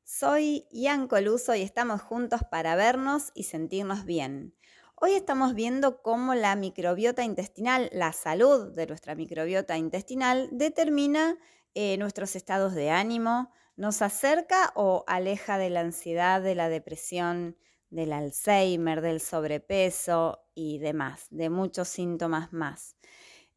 Soy 0.03 0.65
Ian 0.71 1.07
Coluso 1.07 1.53
y 1.53 1.61
estamos 1.61 2.01
juntos 2.01 2.41
para 2.49 2.75
vernos 2.75 3.29
y 3.35 3.43
sentirnos 3.43 4.05
bien. 4.05 4.55
Hoy 4.95 5.11
estamos 5.11 5.53
viendo 5.53 6.01
cómo 6.01 6.33
la 6.33 6.55
microbiota 6.55 7.23
intestinal, 7.23 7.87
la 7.93 8.13
salud 8.13 8.73
de 8.73 8.87
nuestra 8.87 9.13
microbiota 9.13 9.77
intestinal, 9.77 10.49
determina 10.51 11.37
eh, 11.75 11.97
nuestros 11.97 12.35
estados 12.35 12.73
de 12.73 12.89
ánimo, 12.89 13.51
nos 13.75 14.01
acerca 14.01 14.71
o 14.75 15.03
aleja 15.07 15.57
de 15.57 15.69
la 15.69 15.81
ansiedad, 15.81 16.41
de 16.41 16.55
la 16.55 16.69
depresión, 16.69 17.57
del 17.89 18.13
Alzheimer, 18.13 19.01
del 19.01 19.19
sobrepeso 19.21 20.45
y 20.53 20.79
demás, 20.79 21.27
de 21.29 21.49
muchos 21.49 21.87
síntomas 21.87 22.53
más. 22.53 22.95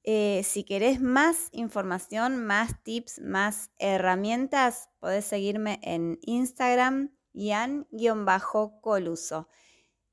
Eh, 0.05 0.43
si 0.45 0.65
querés 0.65 1.01
más 1.01 1.49
información, 1.53 2.45
más 2.47 2.83
tips, 2.83 3.21
más 3.21 3.71
herramientas, 3.79 4.89
podés 5.01 5.25
seguirme 5.27 5.81
en 5.83 6.19
Instagram, 6.23 7.15
Ian-Coluso. 7.35 7.89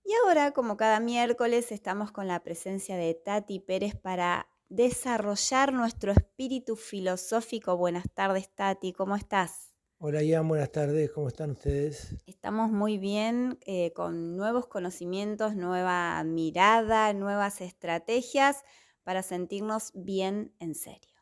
Y 0.04 0.12
ahora, 0.24 0.52
como 0.52 0.78
cada 0.78 1.00
miércoles, 1.00 1.72
estamos 1.72 2.12
con 2.12 2.28
la 2.28 2.44
presencia 2.44 2.98
de 2.98 3.14
Tati 3.14 3.60
Pérez 3.60 3.96
para 3.96 4.50
desarrollar 4.70 5.72
nuestro 5.74 6.12
espíritu 6.12 6.76
filosófico. 6.76 7.78
Buenas 7.78 8.06
tardes, 8.14 8.54
Tati, 8.54 8.94
¿cómo 8.94 9.16
estás? 9.16 9.75
Hola 9.98 10.22
Ian, 10.22 10.46
buenas 10.50 10.74
tardes, 10.74 11.10
¿cómo 11.12 11.30
están 11.30 11.52
ustedes? 11.52 12.18
Estamos 12.28 12.70
muy 12.70 12.98
bien, 12.98 13.58
eh, 13.66 13.94
con 13.94 14.36
nuevos 14.36 14.68
conocimientos, 14.68 15.56
nueva 15.56 16.22
mirada, 16.26 17.14
nuevas 17.14 17.62
estrategias 17.62 18.66
para 19.04 19.24
sentirnos 19.24 19.94
bien 19.96 20.54
en 20.60 20.76
serio. 20.76 21.16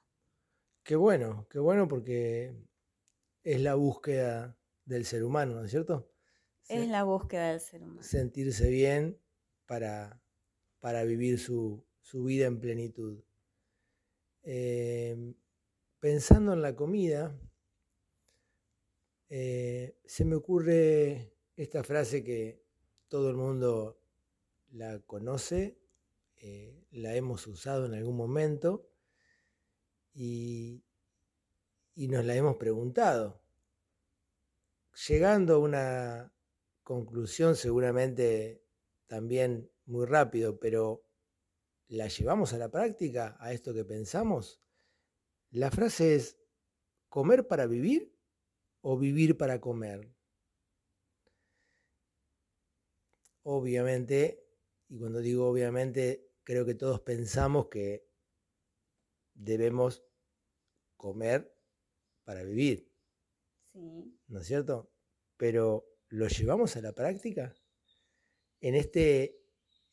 Qué 0.84 0.96
bueno, 0.96 1.48
qué 1.52 1.60
bueno 1.60 1.88
porque 1.88 2.56
es 3.44 3.62
la 3.62 3.76
búsqueda 3.76 4.58
del 4.86 5.06
ser 5.06 5.24
humano, 5.24 5.54
¿no 5.54 5.66
es 5.66 5.72
cierto? 5.72 6.12
Es 6.68 6.88
la 6.90 7.04
búsqueda 7.04 7.52
del 7.52 7.60
ser 7.60 7.84
humano. 7.84 8.02
Sentirse 8.02 8.70
bien 8.72 9.20
para, 9.68 10.20
para 10.80 11.04
vivir 11.04 11.38
su, 11.40 11.86
vida 12.12 12.48
en 12.48 12.60
plenitud. 12.60 13.24
Em, 14.42 15.36
pensando 16.00 16.54
en 16.54 16.64
la 16.64 16.76
comida, 16.76 17.40
eh, 19.36 19.98
se 20.06 20.26
me 20.26 20.36
ocurre 20.36 21.34
esta 21.56 21.84
frase 21.84 22.24
que 22.24 22.62
todo 23.08 23.32
el 23.32 23.36
mundo 23.36 24.00
la 24.74 25.00
conoce, 25.00 25.80
eh, 26.38 26.86
la 26.92 27.16
hemos 27.16 27.48
usado 27.48 27.88
en 27.88 27.96
algún 27.96 28.16
momento 28.16 28.88
y, 30.14 30.84
y 31.96 32.10
nos 32.10 32.24
la 32.26 32.36
hemos 32.36 32.58
preguntado. 32.58 33.42
Llegando 35.08 35.56
a 35.56 35.58
una 35.58 36.34
conclusión 36.84 37.56
seguramente 37.56 38.64
también 39.08 39.72
muy 39.88 40.06
rápido, 40.06 40.60
pero 40.60 41.08
¿la 41.88 42.08
llevamos 42.08 42.54
a 42.54 42.60
la 42.60 42.70
práctica, 42.70 43.36
a 43.40 43.52
esto 43.52 43.74
que 43.74 43.84
pensamos? 43.84 44.62
La 45.50 45.72
frase 45.72 46.14
es, 46.14 46.38
¿comer 47.10 47.48
para 47.48 47.66
vivir 47.66 48.13
o 48.84 48.98
vivir 48.98 49.38
para 49.38 49.60
comer? 49.60 50.14
Obviamente, 53.44 54.46
y 54.90 54.98
cuando 55.00 55.20
digo 55.20 55.48
obviamente, 55.48 56.30
creo 56.44 56.66
que 56.66 56.76
todos 56.76 57.02
pensamos 57.02 57.68
que 57.68 58.08
debemos 59.34 60.04
comer 60.96 61.54
para 62.24 62.44
vivir. 62.44 62.92
Sí. 63.74 64.20
¿No 64.28 64.40
es 64.40 64.48
cierto? 64.48 64.92
Pero 65.38 65.90
¿lo 66.10 66.28
llevamos 66.28 66.76
a 66.76 66.82
la 66.82 66.94
práctica? 66.94 67.56
En 68.62 68.76
este, 68.76 69.42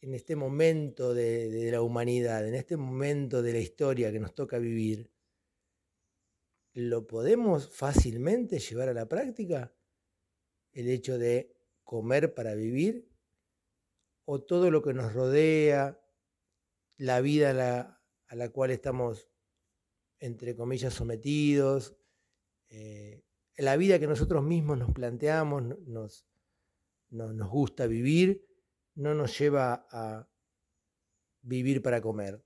en 0.00 0.14
este 0.14 0.37
momento 0.37 1.14
de, 1.14 1.70
la 1.73 1.82
humanidad, 1.82 2.47
en 2.47 2.54
este 2.54 2.76
momento 2.76 3.42
de 3.42 3.52
la 3.52 3.59
historia 3.59 4.12
que 4.12 4.20
nos 4.20 4.35
toca 4.35 4.59
vivir, 4.59 5.11
¿lo 6.72 7.06
podemos 7.06 7.68
fácilmente 7.68 8.58
llevar 8.58 8.88
a 8.88 8.94
la 8.94 9.08
práctica? 9.08 9.74
El 10.72 10.88
hecho 10.88 11.18
de 11.18 11.56
comer 11.84 12.34
para 12.34 12.54
vivir 12.54 13.10
o 14.25 14.42
todo 14.42 14.71
lo 14.71 14.82
que 14.82 14.95
nos 14.95 15.12
rodea, 15.12 16.00
la 16.97 17.21
vida 17.21 17.50
a 17.50 17.54
la, 17.54 18.02
a 18.28 18.36
la 18.36 18.49
cual 18.50 18.71
estamos, 18.71 19.28
entre 20.21 20.54
comillas, 20.54 20.95
sometidos, 20.95 21.97
eh, 22.68 23.25
la 23.56 23.76
vida 23.76 23.99
que 23.99 24.06
nosotros 24.06 24.45
mismos 24.45 24.78
nos 24.78 24.92
planteamos, 24.92 25.62
nos, 25.86 26.26
nos 27.08 27.50
gusta 27.50 27.86
vivir, 27.86 28.47
no 28.95 29.14
nos 29.14 29.36
lleva 29.38 29.88
a 29.90 30.30
vivir 31.42 31.82
para 31.82 32.00
comer. 32.00 32.45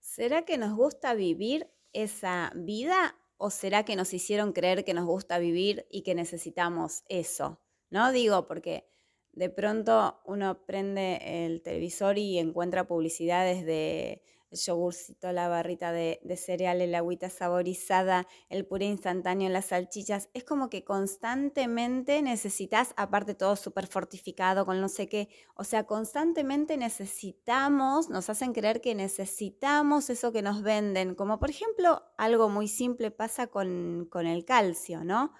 ¿Será 0.00 0.44
que 0.44 0.56
nos 0.56 0.74
gusta 0.74 1.14
vivir 1.14 1.70
esa 1.92 2.52
vida 2.54 3.17
o 3.38 3.50
será 3.50 3.84
que 3.84 3.96
nos 3.96 4.12
hicieron 4.12 4.52
creer 4.52 4.84
que 4.84 4.94
nos 4.94 5.06
gusta 5.06 5.38
vivir 5.38 5.86
y 5.90 6.02
que 6.02 6.14
necesitamos 6.14 7.04
eso? 7.08 7.60
¿No? 7.90 8.12
Digo, 8.12 8.46
porque 8.46 8.90
de 9.32 9.48
pronto 9.48 10.20
uno 10.26 10.66
prende 10.66 11.44
el 11.44 11.62
televisor 11.62 12.18
y 12.18 12.38
encuentra 12.38 12.86
publicidades 12.86 13.64
de 13.64 14.22
el 14.50 14.58
yogurcito, 14.58 15.32
la 15.32 15.48
barrita 15.48 15.92
de, 15.92 16.20
cereal, 16.36 16.80
el 16.80 16.94
agüita 16.94 17.30
saborizada, 17.30 18.26
el 18.48 18.66
puré 18.66 18.86
instantáneo, 18.86 19.48
las 19.48 19.66
salchichas. 19.66 20.28
Es 20.34 20.44
como 20.44 20.70
que 20.70 20.84
constantemente 20.84 22.22
necesitas, 22.22 22.94
aparte 22.96 23.34
todo 23.34 23.56
súper 23.56 23.86
fortificado 23.86 24.64
con 24.64 24.80
no 24.80 24.88
sé 24.88 25.08
qué, 25.08 25.28
o 25.54 25.64
sea, 25.64 25.84
constantemente 25.84 26.76
necesitamos, 26.76 28.08
nos 28.08 28.30
hacen 28.30 28.52
creer 28.52 28.80
que 28.80 28.94
necesitamos 28.94 30.10
eso 30.10 30.32
que 30.32 30.42
nos 30.42 30.62
venden. 30.62 31.14
Como 31.14 31.38
por 31.38 31.50
ejemplo, 31.50 32.02
algo 32.16 32.48
muy 32.48 32.68
simple 32.68 33.10
pasa 33.10 33.48
con, 33.48 34.06
con 34.10 34.26
el 34.26 34.44
calcio, 34.44 35.04
¿no? 35.04 35.32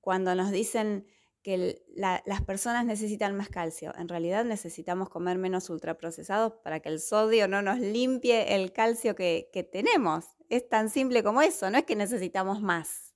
Cuando 0.00 0.34
nos 0.34 0.50
dicen 0.50 1.06
que 1.46 1.80
las 1.94 2.42
personas 2.42 2.84
necesitan 2.84 3.36
más 3.36 3.48
calcio. 3.48 3.94
En 3.96 4.08
realidad 4.08 4.44
necesitamos 4.44 5.08
comer 5.08 5.38
menos 5.38 5.70
ultraprocesados 5.70 6.54
para 6.64 6.80
que 6.80 6.88
el 6.88 6.98
sodio 6.98 7.46
no 7.46 7.62
nos 7.62 7.78
limpie 7.78 8.56
el 8.56 8.72
calcio 8.72 9.14
que, 9.14 9.48
tenemos. 9.70 10.24
Es 10.48 10.68
tan 10.68 10.90
simple 10.90 11.22
como 11.22 11.42
eso, 11.42 11.70
no 11.70 11.78
es 11.78 11.84
que 11.84 11.94
necesitamos 11.94 12.60
más. 12.60 13.14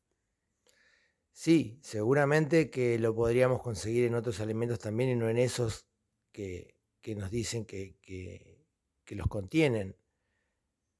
Sí, 1.32 1.80
seguramente 1.82 2.70
que 2.70 3.00
lo 3.00 3.16
podríamos 3.16 3.62
conseguir 3.62 4.04
en 4.04 4.14
otros 4.14 4.38
alimentos 4.38 4.78
también 4.78 5.10
y 5.10 5.16
no 5.16 5.28
en 5.28 5.36
esos 5.36 5.88
que, 6.30 6.76
nos 7.16 7.32
dicen 7.32 7.64
que, 7.64 8.64
los 9.08 9.26
contienen. 9.26 9.96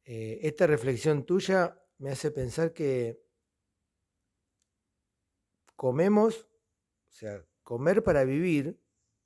Eh, 0.05 0.41
esta 0.43 0.67
reflexión 0.67 1.25
tuya 1.25 1.81
me 1.99 2.11
hace 2.11 2.33
pensar 2.33 2.73
que 2.73 3.23
comemos 5.77 6.50
o 7.11 7.13
sea, 7.13 7.45
comer 7.63 8.03
para 8.03 8.25
vivir 8.25 8.81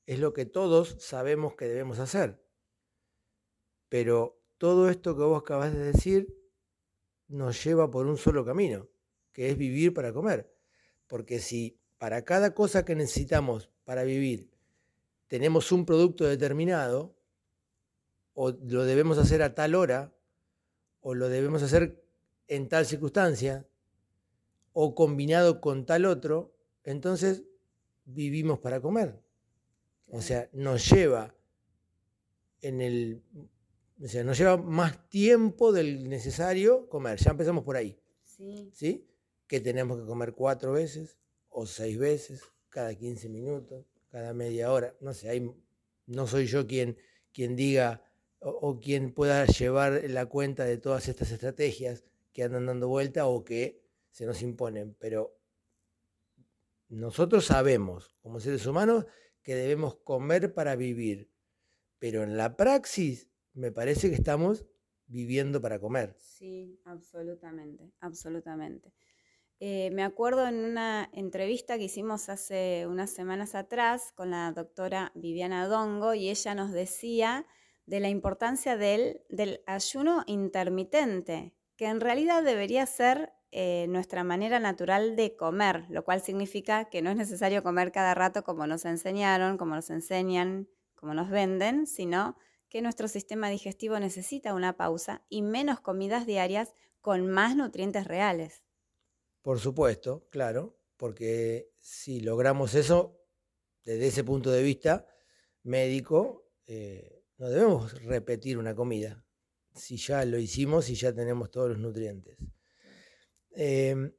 es 0.06 0.18
lo 0.18 0.32
que 0.32 0.46
todos 0.46 0.96
sabemos 0.98 1.54
que 1.54 1.66
debemos 1.66 1.98
hacer. 1.98 2.42
Pero 3.88 4.42
todo 4.58 4.88
esto 4.88 5.16
que 5.16 5.22
vos 5.22 5.40
acabas 5.40 5.72
de 5.72 5.92
decir 5.92 6.34
nos 7.28 7.62
lleva 7.62 7.90
por 7.90 8.06
un 8.06 8.16
solo 8.16 8.44
camino, 8.44 8.88
que 9.32 9.50
es 9.50 9.58
vivir 9.58 9.94
para 9.94 10.12
comer. 10.12 10.52
Porque 11.06 11.38
si 11.38 11.78
para 11.98 12.24
cada 12.24 12.54
cosa 12.54 12.84
que 12.84 12.94
necesitamos 12.94 13.70
para 13.84 14.04
vivir 14.04 14.50
tenemos 15.26 15.72
un 15.72 15.84
producto 15.84 16.24
determinado, 16.24 17.16
o 18.34 18.50
lo 18.50 18.84
debemos 18.84 19.18
hacer 19.18 19.42
a 19.42 19.54
tal 19.54 19.74
hora, 19.74 20.14
o 21.00 21.14
lo 21.14 21.28
debemos 21.28 21.62
hacer 21.62 22.04
en 22.46 22.68
tal 22.68 22.86
circunstancia, 22.86 23.66
o 24.72 24.94
combinado 24.94 25.60
con 25.60 25.86
tal 25.86 26.04
otro, 26.04 26.54
entonces 26.82 27.44
vivimos 28.04 28.58
para 28.58 28.80
comer. 28.80 29.18
O 30.08 30.20
sea, 30.20 30.48
nos 30.52 30.90
lleva 30.90 31.34
en 32.60 32.80
el. 32.80 33.22
O 34.02 34.08
sea, 34.08 34.24
nos 34.24 34.38
lleva 34.38 34.56
más 34.56 35.08
tiempo 35.08 35.72
del 35.72 36.08
necesario 36.08 36.88
comer. 36.88 37.18
Ya 37.18 37.30
empezamos 37.30 37.64
por 37.64 37.76
ahí. 37.76 37.98
Sí. 38.24 38.70
¿Sí? 38.72 39.08
Que 39.46 39.60
tenemos 39.60 39.98
que 39.98 40.06
comer 40.06 40.34
cuatro 40.34 40.72
veces 40.72 41.18
o 41.48 41.66
seis 41.66 41.98
veces, 41.98 42.42
cada 42.68 42.94
15 42.94 43.28
minutos, 43.28 43.86
cada 44.10 44.34
media 44.34 44.72
hora. 44.72 44.94
No 45.00 45.14
sé, 45.14 45.30
hay, 45.30 45.50
no 46.06 46.26
soy 46.26 46.46
yo 46.46 46.66
quien, 46.66 46.96
quien 47.32 47.54
diga 47.54 48.02
o, 48.40 48.50
o, 48.50 48.80
quien 48.80 49.12
pueda 49.12 49.46
llevar 49.46 50.02
la 50.08 50.26
cuenta 50.26 50.64
de 50.64 50.78
todas 50.78 51.08
estas 51.08 51.30
estrategias 51.30 52.04
que 52.32 52.42
andan 52.42 52.66
dando 52.66 52.88
vuelta 52.88 53.26
o 53.26 53.44
que 53.44 53.80
se 54.10 54.26
nos 54.26 54.42
imponen. 54.42 54.96
Pero 54.98 55.38
nosotros 56.94 57.46
sabemos, 57.46 58.16
como 58.20 58.40
seres 58.40 58.66
humanos, 58.66 59.06
que 59.42 59.54
debemos 59.54 59.96
comer 59.96 60.54
para 60.54 60.76
vivir, 60.76 61.30
pero 61.98 62.22
en 62.22 62.36
la 62.36 62.56
praxis 62.56 63.30
me 63.52 63.70
parece 63.70 64.08
que 64.08 64.16
estamos 64.16 64.64
viviendo 65.06 65.60
para 65.60 65.78
comer. 65.78 66.16
Sí, 66.18 66.80
absolutamente, 66.84 67.92
absolutamente. 68.00 68.92
Eh, 69.60 69.90
me 69.92 70.02
acuerdo 70.02 70.48
en 70.48 70.64
una 70.64 71.08
entrevista 71.12 71.78
que 71.78 71.84
hicimos 71.84 72.28
hace 72.28 72.86
unas 72.88 73.10
semanas 73.10 73.54
atrás 73.54 74.12
con 74.14 74.30
la 74.30 74.52
doctora 74.52 75.12
Viviana 75.14 75.68
Dongo 75.68 76.14
y 76.14 76.28
ella 76.28 76.54
nos 76.54 76.72
decía 76.72 77.46
de 77.86 78.00
la 78.00 78.08
importancia 78.08 78.76
del, 78.76 79.22
del 79.28 79.62
ayuno 79.66 80.24
intermitente, 80.26 81.54
que 81.76 81.86
en 81.86 82.00
realidad 82.00 82.42
debería 82.42 82.86
ser 82.86 83.32
eh, 83.56 83.86
nuestra 83.88 84.24
manera 84.24 84.58
natural 84.58 85.14
de 85.14 85.36
comer, 85.36 85.84
lo 85.88 86.04
cual 86.04 86.20
significa 86.20 86.86
que 86.86 87.02
no 87.02 87.10
es 87.10 87.16
necesario 87.16 87.62
comer 87.62 87.92
cada 87.92 88.12
rato 88.12 88.42
como 88.42 88.66
nos 88.66 88.84
enseñaron, 88.84 89.58
como 89.58 89.76
nos 89.76 89.90
enseñan, 89.90 90.68
como 90.96 91.14
nos 91.14 91.30
venden, 91.30 91.86
sino 91.86 92.36
que 92.68 92.82
nuestro 92.82 93.06
sistema 93.06 93.48
digestivo 93.48 94.00
necesita 94.00 94.54
una 94.54 94.76
pausa 94.76 95.22
y 95.28 95.42
menos 95.42 95.80
comidas 95.80 96.26
diarias 96.26 96.74
con 97.00 97.28
más 97.28 97.54
nutrientes 97.54 98.08
reales. 98.08 98.64
Por 99.40 99.60
supuesto, 99.60 100.26
claro, 100.30 100.76
porque 100.96 101.70
si 101.78 102.22
logramos 102.22 102.74
eso, 102.74 103.20
desde 103.84 104.08
ese 104.08 104.24
punto 104.24 104.50
de 104.50 104.64
vista 104.64 105.06
médico, 105.62 106.50
eh, 106.66 107.22
no 107.38 107.48
debemos 107.50 108.02
repetir 108.02 108.58
una 108.58 108.74
comida, 108.74 109.24
si 109.76 109.96
ya 109.96 110.24
lo 110.24 110.40
hicimos 110.40 110.90
y 110.90 110.96
ya 110.96 111.14
tenemos 111.14 111.52
todos 111.52 111.68
los 111.68 111.78
nutrientes. 111.78 112.36
Em, 113.54 114.12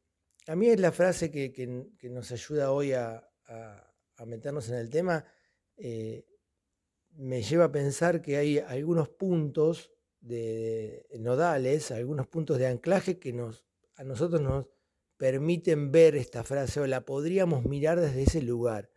a 0.47 0.55
mí 0.55 0.69
es 0.69 0.79
la 0.79 0.91
frase 0.91 1.29
que, 1.29 2.09
nos 2.09 2.31
ayuda 2.31 2.71
hoy 2.71 2.93
a, 2.93 3.21
meternos 4.25 4.69
en 4.69 4.75
el 4.75 4.89
tema, 4.89 5.25
eh, 5.77 6.25
me 7.17 7.41
lleva 7.41 7.65
a 7.65 7.71
pensar 7.71 8.21
que 8.21 8.37
hay 8.37 8.59
algunos 8.59 9.09
puntos 9.09 9.91
de, 10.21 11.07
nodales, 11.19 11.91
algunos 11.91 12.27
puntos 12.27 12.57
de 12.57 12.67
anclaje 12.67 13.19
que 13.19 13.33
nos, 13.33 13.65
a 13.95 14.03
nosotros 14.03 14.41
nos 14.41 14.67
permiten 15.17 15.91
ver 15.91 16.15
esta 16.15 16.43
frase 16.43 16.79
o 16.79 16.87
la 16.87 17.05
podríamos 17.05 17.65
mirar 17.65 17.99
desde 17.99 18.23
ese 18.23 18.41
lugar. 18.41 18.89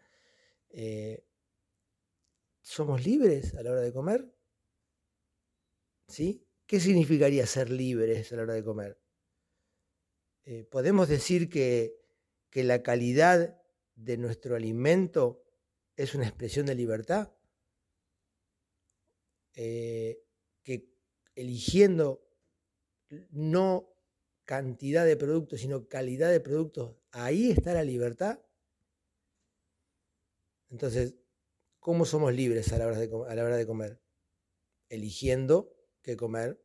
Eh, 0.70 1.24
¿Somos 2.61 3.05
libres 3.05 3.55
a 3.55 3.62
la 3.62 3.72
hora 3.72 3.81
de 3.81 3.92
comer? 3.92 4.33
¿Sí? 6.07 6.46
¿Qué 6.66 6.81
significaría 6.81 7.46
ser 7.46 7.70
libres 7.70 8.33
a 8.33 8.37
la 8.37 8.42
hora 8.42 8.55
de 8.55 8.64
comer? 8.64 8.98
Eh, 10.51 10.65
¿Podemos 10.65 11.11
decir 11.11 11.51
que, 11.51 11.95
la 12.55 12.83
calidad 12.83 13.63
de 13.97 14.17
nuestro 14.17 14.57
alimento 14.57 15.45
es 15.95 16.15
una 16.15 16.27
expresión 16.27 16.65
de 16.65 16.75
libertad? 16.75 17.35
Eh, 19.53 20.25
que 20.63 20.89
eligiendo 21.35 22.27
no 23.29 23.95
cantidad 24.47 25.05
de 25.05 25.19
productos, 25.19 25.61
sino 25.61 25.87
calidad 25.87 26.31
de 26.31 26.41
productos, 26.41 26.97
ahí 27.11 27.51
está 27.51 27.75
la 27.75 27.85
libertad. 27.85 28.41
Entonces, 30.71 31.15
¿cómo 31.79 32.07
somos 32.07 32.33
libres 32.33 32.73
a 32.73 32.79
la 32.79 32.87
hora 32.87 32.99
de, 32.99 33.11
a 33.29 33.35
la 33.35 33.45
hora 33.45 33.59
de 33.59 33.67
comer? 33.67 34.01
Eligiendo 34.89 35.77
qué 36.01 36.17
comer, 36.17 36.59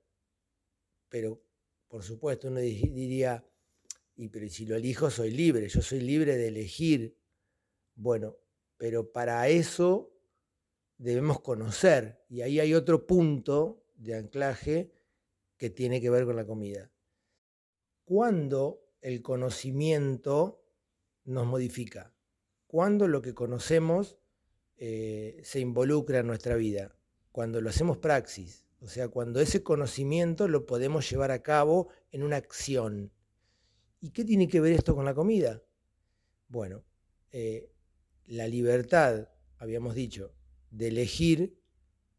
pero 1.09 1.43
por 1.89 2.03
supuesto 2.03 2.47
uno 2.47 2.61
diría, 2.61 3.45
y 4.15 4.29
pero 4.29 4.47
si 4.49 4.65
lo 4.65 4.75
elijo 4.75 5.09
soy 5.09 5.31
libre, 5.31 5.67
yo 5.69 5.81
soy 5.81 6.01
libre 6.01 6.37
de 6.37 6.47
elegir. 6.47 7.17
Bueno, 7.95 8.37
pero 8.77 9.11
para 9.11 9.47
eso 9.47 10.11
debemos 10.97 11.41
conocer, 11.41 12.23
y 12.29 12.41
ahí 12.41 12.59
hay 12.59 12.73
otro 12.73 13.05
punto 13.05 13.83
de 13.95 14.15
anclaje 14.15 14.91
que 15.57 15.69
tiene 15.69 16.01
que 16.01 16.09
ver 16.09 16.25
con 16.25 16.35
la 16.35 16.45
comida. 16.45 16.91
¿Cuándo 18.03 18.85
el 19.01 19.21
conocimiento 19.21 20.63
nos 21.23 21.45
modifica? 21.45 22.13
¿Cuándo 22.67 23.07
lo 23.07 23.21
que 23.21 23.33
conocemos 23.33 24.17
eh, 24.77 25.39
se 25.43 25.59
involucra 25.59 26.19
en 26.19 26.27
nuestra 26.27 26.55
vida? 26.55 26.95
Cuando 27.31 27.61
lo 27.61 27.69
hacemos 27.69 27.97
praxis, 27.97 28.65
o 28.81 28.87
sea, 28.87 29.07
cuando 29.07 29.39
ese 29.39 29.63
conocimiento 29.63 30.47
lo 30.47 30.65
podemos 30.65 31.09
llevar 31.09 31.31
a 31.31 31.41
cabo 31.41 31.87
en 32.11 32.23
una 32.23 32.35
acción. 32.35 33.11
¿Y 34.03 34.11
qué 34.11 34.25
tiene 34.25 34.49
que 34.49 34.59
ver 34.59 34.73
esto 34.73 34.95
con 34.95 35.05
la 35.05 35.13
comida? 35.13 35.63
Bueno, 36.49 36.83
eh, 37.31 37.71
la 38.25 38.49
libertad, 38.49 39.29
habíamos 39.59 39.95
dicho, 39.95 40.35
de 40.71 40.89
elegir 40.89 41.57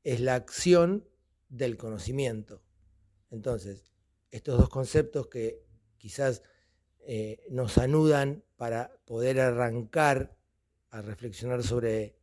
es 0.03 0.20
la 0.20 0.35
acción 0.35 1.07
del 1.51 1.77
conocimiento. 1.77 2.62
Entonces, 3.31 3.92
estos 4.31 4.59
dos 4.59 4.70
conceptos 4.70 5.27
que 5.27 5.62
quizás 5.99 6.40
eh, 7.01 7.44
nos 7.51 7.77
anudan 7.77 8.42
para 8.57 8.99
poder 9.05 9.38
arrancar 9.38 10.38
a 10.88 11.03
reflexionar 11.03 11.62
sobre 11.62 12.16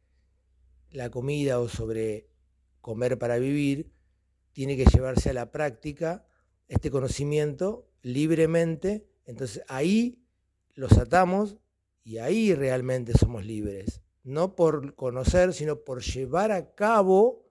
la 0.90 1.12
comida 1.12 1.60
o 1.60 1.70
sobre 1.70 2.32
comer 2.80 3.20
para 3.20 3.38
vivir, 3.38 3.94
tiene 4.54 4.76
que 4.76 4.86
llevarse 4.86 5.30
a 5.30 5.34
la 5.34 5.52
práctica 5.52 6.26
este 6.68 6.90
conocimiento 6.90 7.92
libremente. 8.02 9.11
Entonces 9.32 9.64
ahí 9.68 10.22
los 10.76 10.98
atamos 10.98 11.58
y 12.04 12.18
ahí 12.18 12.54
realmente 12.54 13.14
somos 13.14 13.46
libres. 13.46 14.02
No 14.24 14.56
por 14.56 14.94
conocer, 14.96 15.54
sino 15.54 15.78
por 15.78 16.02
llevar 16.04 16.52
a 16.52 16.74
cabo 16.76 17.46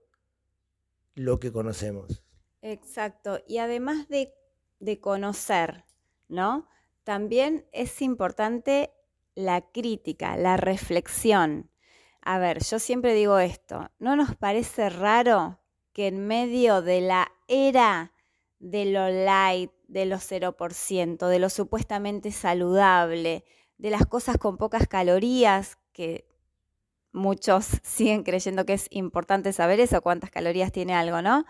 lo 1.14 1.40
que 1.40 1.50
conocemos. 1.50 2.22
Exacto. 2.62 3.40
Y 3.48 3.58
además 3.58 4.08
de, 4.08 4.32
de 4.78 5.00
conocer, 5.00 5.84
¿no? 6.28 6.68
También 7.02 7.66
es 7.72 8.02
importante 8.02 8.92
la 9.34 9.62
crítica, 9.72 10.36
la 10.36 10.56
reflexión. 10.56 11.70
A 12.20 12.38
ver, 12.38 12.62
yo 12.62 12.78
siempre 12.78 13.14
digo 13.14 13.38
esto, 13.38 13.90
¿no 13.98 14.14
nos 14.14 14.36
parece 14.36 14.90
raro 14.90 15.60
que 15.92 16.08
en 16.08 16.26
medio 16.26 16.82
de 16.82 17.00
la 17.00 17.32
era 17.48 18.12
de 18.58 18.84
lo 18.84 19.08
light, 19.08 19.72
de 19.90 20.06
lo 20.06 20.16
0%, 20.16 21.26
de 21.26 21.38
lo 21.40 21.50
supuestamente 21.50 22.30
saludable, 22.30 23.44
de 23.76 23.90
las 23.90 24.06
cosas 24.06 24.38
con 24.38 24.56
pocas 24.56 24.86
calorías, 24.86 25.78
que 25.92 26.26
muchos 27.12 27.66
siguen 27.82 28.22
creyendo 28.22 28.64
que 28.64 28.74
es 28.74 28.86
importante 28.90 29.52
saber 29.52 29.80
eso, 29.80 30.00
cuántas 30.00 30.30
calorías 30.30 30.70
tiene 30.70 30.94
algo, 30.94 31.22
¿no? 31.22 31.44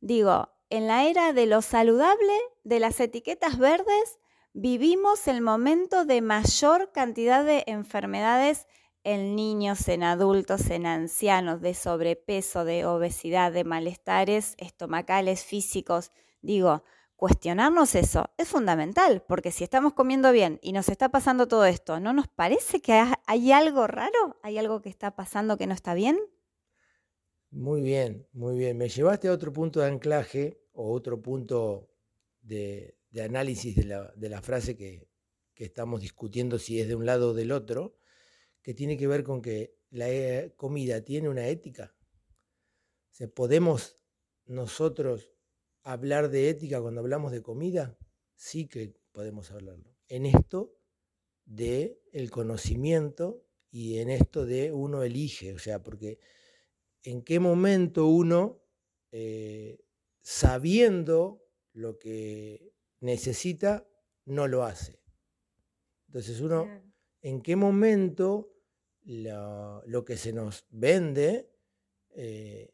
Digo, 0.00 0.48
en 0.70 0.86
la 0.86 1.04
era 1.04 1.34
de 1.34 1.44
lo 1.44 1.60
saludable, 1.60 2.32
de 2.64 2.80
las 2.80 2.98
etiquetas 2.98 3.58
verdes, 3.58 4.18
vivimos 4.54 5.28
el 5.28 5.42
momento 5.42 6.06
de 6.06 6.22
mayor 6.22 6.92
cantidad 6.92 7.44
de 7.44 7.62
enfermedades 7.66 8.66
en 9.04 9.36
niños, 9.36 9.86
en 9.88 10.02
adultos, 10.02 10.70
en 10.70 10.86
ancianos, 10.86 11.60
de 11.60 11.74
sobrepeso, 11.74 12.64
de 12.64 12.86
obesidad, 12.86 13.52
de 13.52 13.64
malestares 13.64 14.54
estomacales, 14.56 15.44
físicos. 15.44 16.10
Digo, 16.40 16.84
cuestionarnos 17.22 17.94
eso 17.94 18.32
es 18.36 18.48
fundamental, 18.48 19.22
porque 19.28 19.52
si 19.52 19.62
estamos 19.62 19.92
comiendo 19.92 20.32
bien 20.32 20.58
y 20.60 20.72
nos 20.72 20.88
está 20.88 21.08
pasando 21.10 21.46
todo 21.46 21.66
esto, 21.66 22.00
¿no 22.00 22.12
nos 22.12 22.26
parece 22.26 22.82
que 22.82 23.00
hay 23.28 23.52
algo 23.52 23.86
raro? 23.86 24.40
¿Hay 24.42 24.58
algo 24.58 24.82
que 24.82 24.88
está 24.88 25.14
pasando 25.14 25.56
que 25.56 25.68
no 25.68 25.72
está 25.72 25.94
bien? 25.94 26.18
Muy 27.52 27.80
bien, 27.80 28.26
muy 28.32 28.58
bien. 28.58 28.76
Me 28.76 28.88
llevaste 28.88 29.28
a 29.28 29.32
otro 29.32 29.52
punto 29.52 29.78
de 29.78 29.86
anclaje 29.86 30.64
o 30.72 30.90
otro 30.90 31.22
punto 31.22 31.92
de, 32.40 32.98
análisis 33.22 33.76
de 33.76 34.28
la, 34.28 34.42
frase 34.42 34.76
que, 34.76 35.08
que 35.54 35.66
estamos 35.66 36.00
discutiendo 36.00 36.58
si 36.58 36.80
es 36.80 36.88
de 36.88 36.96
un 36.96 37.06
lado 37.06 37.30
o 37.30 37.34
del 37.34 37.52
otro 37.52 37.94
que 38.62 38.74
tiene 38.74 38.96
que 38.96 39.06
ver 39.06 39.22
con 39.22 39.40
que 39.42 39.76
la 39.90 40.10
eh, 40.10 40.54
comida 40.56 41.04
tiene 41.04 41.28
una 41.28 41.46
ética. 41.46 41.94
O 43.20 43.28
¿podemos 43.28 44.02
nosotros 44.44 45.32
hablar 45.82 46.30
de 46.30 46.48
ética 46.48 46.80
cuando 46.80 47.00
hablamos 47.00 47.32
de 47.32 47.42
comida? 47.42 47.96
Sí 48.34 48.66
que 48.66 48.94
podemos 49.12 49.50
hablarlo. 49.50 49.94
En 50.08 50.26
esto 50.26 50.76
de 51.44 52.00
el 52.12 52.30
conocimiento 52.30 53.44
y 53.70 53.98
en 53.98 54.10
esto 54.10 54.44
de 54.44 54.72
uno 54.72 55.02
elige, 55.02 55.54
o 55.54 55.58
sea, 55.58 55.82
porque 55.82 56.18
en 57.02 57.22
qué 57.22 57.40
momento 57.40 58.06
uno, 58.06 58.62
eh, 59.10 59.84
sabiendo 60.20 61.42
lo 61.72 61.98
que 61.98 62.72
necesita, 63.00 63.88
no 64.24 64.46
lo 64.46 64.64
hace. 64.64 65.00
Entonces 66.06 66.40
uno, 66.40 66.68
¿en 67.22 67.40
qué 67.40 67.56
momento 67.56 68.52
lo, 69.04 70.04
que 70.04 70.16
se 70.16 70.32
nos 70.32 70.66
vende, 70.70 71.50
eh, 72.10 72.71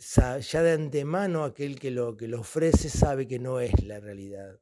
ya 0.00 0.62
de 0.62 0.72
antemano 0.72 1.44
aquel 1.44 1.78
que 1.78 1.90
lo, 1.90 2.16
que 2.16 2.26
lo 2.26 2.40
ofrece 2.40 2.88
sabe 2.88 3.28
que 3.28 3.38
no 3.38 3.60
es 3.60 3.84
la 3.84 4.00
realidad, 4.00 4.58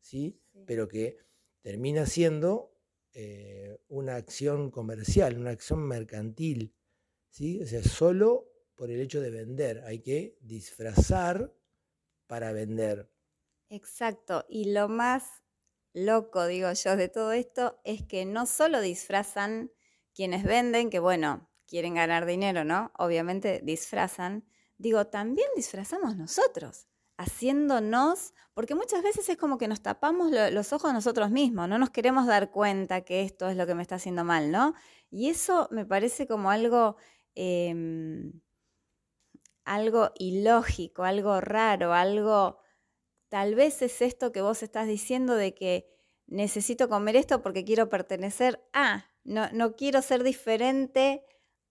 ¿sí? 0.00 0.40
Pero 0.66 0.88
que 0.88 1.18
termina 1.60 2.06
siendo 2.06 2.72
eh, 3.12 3.78
una 3.88 4.16
acción 4.16 4.70
comercial, 4.70 5.38
una 5.38 5.50
acción 5.50 5.86
mercantil, 5.86 6.74
¿sí? 7.28 7.60
O 7.62 7.66
sea, 7.66 7.82
solo 7.82 8.50
por 8.74 8.90
el 8.90 9.00
hecho 9.00 9.20
de 9.20 9.30
vender, 9.30 9.82
hay 9.84 10.00
que 10.00 10.38
disfrazar 10.40 11.54
para 12.26 12.52
vender. 12.52 13.10
Exacto, 13.68 14.46
y 14.48 14.72
lo 14.72 14.88
más 14.88 15.42
loco, 15.92 16.46
digo 16.46 16.72
yo, 16.72 16.96
de 16.96 17.08
todo 17.08 17.32
esto 17.32 17.80
es 17.84 18.02
que 18.02 18.24
no 18.24 18.46
solo 18.46 18.80
disfrazan 18.80 19.72
quienes 20.14 20.44
venden, 20.44 20.88
que 20.88 20.98
bueno, 20.98 21.50
quieren 21.66 21.94
ganar 21.94 22.26
dinero, 22.26 22.64
¿no? 22.64 22.92
Obviamente 22.98 23.60
disfrazan. 23.62 24.44
Digo, 24.78 25.06
también 25.06 25.48
disfrazamos 25.56 26.16
nosotros. 26.16 26.86
haciéndonos, 27.18 28.34
porque 28.52 28.74
muchas 28.74 29.02
veces 29.02 29.28
es 29.30 29.38
como 29.38 29.56
que 29.58 29.68
nos 29.68 29.80
tapamos 29.82 30.30
los 30.30 30.72
ojos 30.74 30.92
nosotros 30.92 31.30
mismos, 31.30 31.66
no 31.68 31.78
nos 31.78 31.88
queremos 31.90 32.26
dar 32.26 32.50
cuenta 32.50 33.02
que 33.02 33.22
esto 33.22 33.48
es 33.48 33.56
lo 33.56 33.66
que 33.66 33.74
me 33.74 33.80
está 33.82 33.94
haciendo 33.96 34.22
mal, 34.24 34.50
¿no? 34.50 34.74
Y 35.10 35.30
eso 35.30 35.66
me 35.70 35.86
parece 35.86 36.26
como 36.26 36.50
algo, 36.50 36.96
em, 37.34 38.40
algo 39.64 40.10
ilógico, 40.16 41.04
algo 41.04 41.40
raro, 41.40 41.92
algo, 41.92 42.58
tal 43.28 43.54
vez 43.54 43.82
es 43.82 44.02
esto 44.02 44.32
que 44.32 44.42
vos 44.42 44.62
estás 44.62 44.86
diciendo 44.86 45.34
de 45.34 45.54
que 45.54 45.88
necesito 46.26 46.88
comer 46.88 47.16
esto 47.16 47.42
porque 47.42 47.64
quiero 47.64 47.88
pertenecer 47.88 48.62
a, 48.72 49.06
no, 49.24 49.48
no 49.52 49.74
quiero 49.76 50.02
ser 50.02 50.22
diferente 50.22 51.24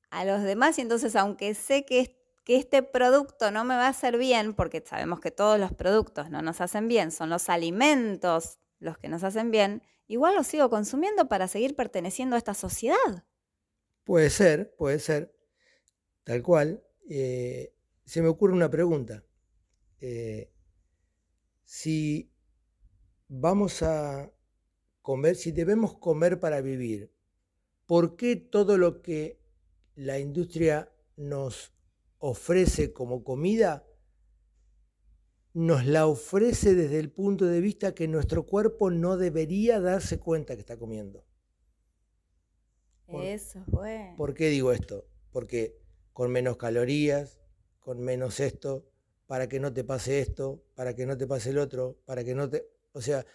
a 0.10 0.26
los 0.26 0.44
demás 0.44 0.78
y 0.78 0.82
entonces 0.82 1.16
aunque 1.16 1.54
sé 1.56 1.86
que 1.86 2.16
que 2.46 2.58
este 2.58 2.84
producto 2.84 3.50
no 3.50 3.66
me 3.66 3.76
va 3.76 3.88
a 3.88 3.90
hacer 3.90 4.18
bien, 4.20 4.54
porque 4.54 4.82
sabemos 4.86 5.20
que 5.20 5.32
todos 5.32 5.60
los 5.60 5.74
productos 5.74 6.30
no 6.30 6.44
nos 6.44 6.62
hacen 6.62 6.88
bien, 6.88 7.12
son 7.12 7.30
los 7.30 7.50
alimentos 7.50 8.60
los 8.80 9.00
que 9.00 9.10
nos 9.10 9.24
hacen 9.24 9.50
bien, 9.50 9.82
igual 10.08 10.36
los 10.36 10.46
sigo 10.46 10.70
consumiendo 10.70 11.28
para 11.28 11.48
seguir 11.48 11.76
perteneciendo 11.76 12.36
a 12.36 12.38
esta 12.38 12.54
sociedad. 12.54 13.26
Puede 14.04 14.30
ser, 14.30 14.76
puede 14.76 15.00
ser, 15.00 15.36
tal 16.24 16.44
cual. 16.44 16.84
Eh, 17.10 17.74
se 18.06 18.22
me 18.22 18.28
ocurre 18.28 18.54
una 18.54 18.70
pregunta. 18.70 19.24
Eh, 20.00 20.52
si 21.64 22.32
vamos 23.28 23.82
a 23.82 24.32
comer, 25.02 25.36
si 25.36 25.52
debemos 25.52 25.98
comer 25.98 26.40
para 26.40 26.62
vivir, 26.62 27.12
¿por 27.88 28.16
qué 28.16 28.36
todo 28.36 28.78
lo 28.78 29.02
que 29.02 29.42
la 29.96 30.20
industria 30.20 30.92
nos 31.16 31.74
ofrece 32.20 32.94
como 32.94 33.24
comida, 33.24 33.88
nos 35.54 35.86
la 35.86 36.06
ofrece 36.06 36.76
desde 36.76 37.00
el 37.00 37.12
punto 37.12 37.46
de 37.46 37.62
vista 37.62 37.96
que 37.96 38.08
nuestro 38.08 38.46
cuerpo 38.46 38.92
no 38.92 39.16
debería 39.16 39.80
darse 39.80 40.20
cuenta 40.20 40.56
que 40.56 40.60
está 40.60 40.78
comiendo. 40.78 41.26
Eso 43.08 43.64
fue. 43.72 44.14
¿Por 44.18 44.34
qué 44.34 44.50
digo 44.50 44.72
esto? 44.72 45.08
Porque 45.32 45.80
con 46.12 46.32
menos 46.32 46.58
calorías, 46.58 47.40
con 47.80 48.02
menos 48.02 48.40
esto, 48.40 48.86
para 49.28 49.48
que 49.48 49.60
no 49.60 49.74
te 49.74 49.84
pase 49.84 50.20
esto, 50.20 50.64
para 50.76 50.96
que 50.96 51.06
no 51.06 51.18
te 51.18 51.28
pase 51.28 51.52
el 51.52 51.58
otro, 51.58 52.00
para 52.06 52.24
que 52.24 52.36
no 52.36 52.50
te... 52.50 52.68
O 52.94 53.02
sea, 53.02 53.26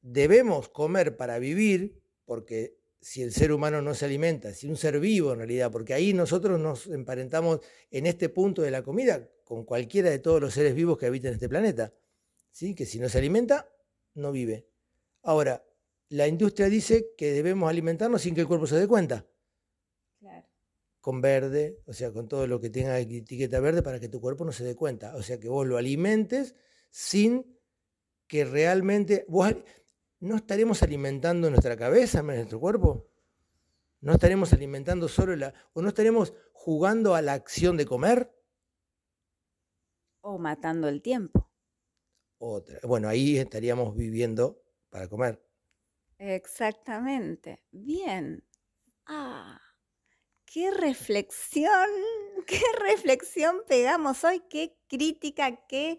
debemos 0.00 0.68
comer 0.68 1.16
para 1.16 1.38
vivir, 1.38 2.02
porque 2.24 2.76
si 3.02 3.20
el 3.20 3.32
ser 3.32 3.52
humano 3.52 3.82
no 3.82 3.94
se 3.94 4.04
alimenta, 4.04 4.54
si 4.54 4.68
un 4.68 4.76
ser 4.76 5.00
vivo 5.00 5.32
en 5.32 5.38
realidad, 5.38 5.72
porque 5.72 5.92
ahí 5.92 6.14
nosotros 6.14 6.58
nos 6.60 6.86
emparentamos 6.86 7.58
en 7.90 8.06
este 8.06 8.28
punto 8.28 8.62
de 8.62 8.70
la 8.70 8.82
comida 8.82 9.28
con 9.44 9.64
cualquiera 9.64 10.08
de 10.08 10.20
todos 10.20 10.40
los 10.40 10.54
seres 10.54 10.72
vivos 10.74 10.96
que 10.96 11.06
habitan 11.06 11.34
este 11.34 11.48
planeta, 11.48 11.92
¿sí? 12.52 12.76
que 12.76 12.86
si 12.86 13.00
no 13.00 13.08
se 13.08 13.18
alimenta, 13.18 13.68
no 14.14 14.30
vive. 14.30 14.68
Ahora, 15.22 15.64
la 16.10 16.28
industria 16.28 16.68
dice 16.68 17.08
que 17.18 17.32
debemos 17.32 17.68
alimentarnos 17.68 18.22
sin 18.22 18.36
que 18.36 18.42
el 18.42 18.46
cuerpo 18.46 18.68
se 18.68 18.76
dé 18.76 18.86
cuenta. 18.86 19.26
Claro. 20.20 20.46
Con 21.00 21.20
verde, 21.20 21.80
o 21.86 21.92
sea, 21.92 22.12
con 22.12 22.28
todo 22.28 22.46
lo 22.46 22.60
que 22.60 22.70
tenga 22.70 23.00
etiqueta 23.00 23.58
verde 23.58 23.82
para 23.82 23.98
que 23.98 24.08
tu 24.08 24.20
cuerpo 24.20 24.44
no 24.44 24.52
se 24.52 24.62
dé 24.62 24.76
cuenta. 24.76 25.16
O 25.16 25.22
sea, 25.22 25.40
que 25.40 25.48
vos 25.48 25.66
lo 25.66 25.76
alimentes 25.76 26.54
sin 26.90 27.58
que 28.28 28.44
realmente... 28.44 29.24
Vos, 29.26 29.54
¿no 30.22 30.36
estaremos 30.36 30.84
alimentando 30.84 31.50
nuestra 31.50 31.76
cabeza, 31.76 32.22
nuestro 32.22 32.60
cuerpo? 32.60 33.08
¿No 34.00 34.12
estaremos 34.12 34.52
alimentando 34.52 35.08
solo 35.08 35.34
la... 35.34 35.52
o 35.72 35.82
no 35.82 35.88
estaremos 35.88 36.32
jugando 36.52 37.16
a 37.16 37.22
la 37.22 37.32
acción 37.32 37.76
de 37.76 37.86
comer? 37.86 38.32
O 40.20 40.38
matando 40.38 40.88
el 40.88 41.02
tiempo. 41.02 41.50
Otra. 42.38 42.78
Bueno, 42.84 43.08
ahí 43.08 43.36
estaríamos 43.36 43.96
viviendo 43.96 44.62
para 44.90 45.08
comer. 45.08 45.44
Exactamente. 46.18 47.64
Bien. 47.72 48.44
Ah, 49.06 49.60
qué 50.44 50.70
reflexión, 50.70 51.88
qué 52.46 52.62
reflexión 52.78 53.62
pegamos 53.66 54.22
hoy, 54.22 54.40
qué 54.48 54.78
crítica, 54.88 55.66
qué 55.66 55.98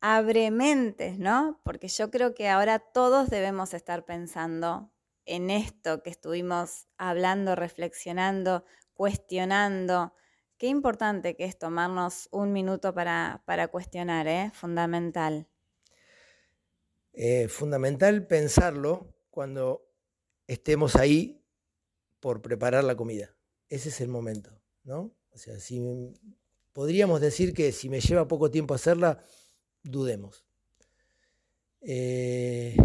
abre 0.00 0.50
mentes, 0.50 1.18
¿no? 1.18 1.60
Porque 1.64 1.88
yo 1.88 2.10
creo 2.10 2.34
que 2.34 2.48
ahora 2.48 2.78
todos 2.78 3.30
debemos 3.30 3.74
estar 3.74 4.04
pensando 4.04 4.90
en 5.24 5.50
esto 5.50 6.02
que 6.02 6.10
estuvimos 6.10 6.86
hablando, 6.96 7.54
reflexionando, 7.54 8.64
cuestionando. 8.94 10.14
Qué 10.56 10.66
importante 10.66 11.36
que 11.36 11.44
es 11.44 11.58
tomarnos 11.58 12.28
un 12.32 12.52
minuto 12.52 12.94
para, 12.94 13.68
cuestionar, 13.70 14.26
¿eh? 14.26 14.50
Fundamental. 14.54 15.48
Eh, 17.12 17.48
fundamental 17.48 18.26
pensarlo 18.26 19.14
cuando 19.30 19.88
estemos 20.46 20.96
ahí 20.96 21.44
por 22.20 22.42
preparar 22.42 22.84
la 22.84 22.96
comida. 22.96 23.34
Ese 23.68 23.90
es 23.90 24.00
el 24.00 24.08
momento, 24.08 24.50
¿no? 24.82 25.14
O 25.30 25.38
sea, 25.38 25.60
si 25.60 25.80
podríamos 26.72 27.20
decir 27.20 27.54
que 27.54 27.70
si 27.70 27.88
me 27.88 28.00
lleva 28.00 28.26
poco 28.26 28.50
tiempo 28.50 28.74
hacerla, 28.74 29.22
dudemos. 29.82 30.44
Eh, 31.80 32.76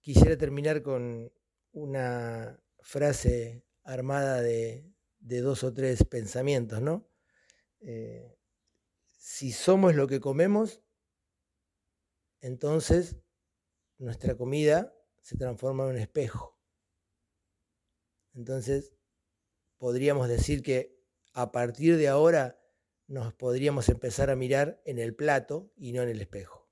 quisiera 0.00 0.36
terminar 0.36 0.82
con 0.82 1.32
una 1.72 2.60
frase 2.80 3.64
armada 3.84 4.40
de, 4.40 4.84
dos 5.18 5.64
o 5.64 5.72
tres 5.72 6.04
pensamientos, 6.04 6.80
¿no? 6.80 7.08
Eh, 7.80 8.36
si 9.10 9.52
somos 9.52 9.94
lo 9.94 10.06
que 10.06 10.20
comemos, 10.20 10.82
entonces 12.40 13.16
nuestra 13.98 14.36
comida 14.36 14.94
se 15.20 15.36
transforma 15.36 15.84
en 15.84 15.90
un 15.90 15.96
espejo. 15.96 16.58
Entonces, 18.34 18.92
podríamos 19.78 20.28
decir 20.28 20.62
que 20.62 21.00
a 21.32 21.52
partir 21.52 21.96
de 21.96 22.08
ahora 22.08 22.61
nos 23.06 23.34
podríamos 23.34 23.88
empezar 23.88 24.30
a 24.30 24.36
mirar 24.36 24.80
en 24.84 24.98
el 24.98 25.14
plato 25.14 25.72
y 25.76 25.92
no 25.92 26.02
en 26.02 26.08
el 26.08 26.20
espejo. 26.20 26.62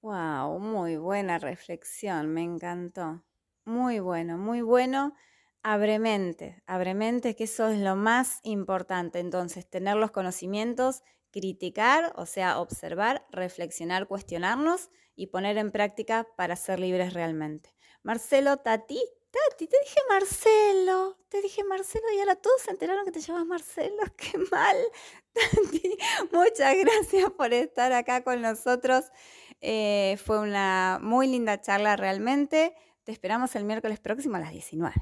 Wow, 0.00 0.58
muy 0.60 0.96
buena 0.96 1.38
reflexión, 1.38 2.28
me 2.32 2.42
encantó. 2.42 3.24
Muy 3.64 3.98
bueno, 3.98 4.38
muy 4.38 4.62
bueno. 4.62 5.14
Abre 5.62 5.98
mente, 5.98 6.62
abre 6.66 6.94
mente 6.94 7.34
que 7.34 7.44
eso 7.44 7.68
es 7.68 7.78
lo 7.80 7.96
más 7.96 8.40
importante. 8.44 9.18
Entonces, 9.18 9.68
tener 9.68 9.96
los 9.96 10.12
conocimientos, 10.12 11.02
criticar, 11.30 12.12
o 12.16 12.26
sea, 12.26 12.60
observar, 12.60 13.26
reflexionar, 13.30 14.06
cuestionarnos 14.06 14.88
y 15.16 15.26
poner 15.26 15.58
en 15.58 15.72
práctica 15.72 16.28
para 16.36 16.56
ser 16.56 16.78
libres 16.78 17.12
realmente. 17.12 17.74
Marcelo, 18.02 18.58
Tati, 18.58 19.00
Tati, 19.30 19.66
te 19.66 19.76
dije 19.80 20.00
Marcelo, 20.08 21.18
te 21.28 21.42
dije 21.42 21.64
Marcelo 21.64 22.06
y 22.14 22.20
ahora 22.20 22.36
todos 22.36 22.62
se 22.62 22.70
enteraron 22.70 23.04
que 23.04 23.12
te 23.12 23.20
llamas 23.20 23.46
Marcelo, 23.46 24.02
qué 24.16 24.38
mal. 24.50 24.76
Tati, 25.62 25.98
muchas 26.32 26.74
gracias 26.76 27.30
por 27.36 27.52
estar 27.52 27.92
acá 27.92 28.22
con 28.22 28.42
nosotros. 28.42 29.04
Eh, 29.60 30.18
fue 30.24 30.38
una 30.40 30.98
muy 31.02 31.26
linda 31.26 31.60
charla 31.60 31.96
realmente. 31.96 32.74
Te 33.04 33.12
esperamos 33.12 33.54
el 33.56 33.64
miércoles 33.64 34.00
próximo 34.00 34.36
a 34.36 34.40
las 34.40 34.52
19. 34.52 34.94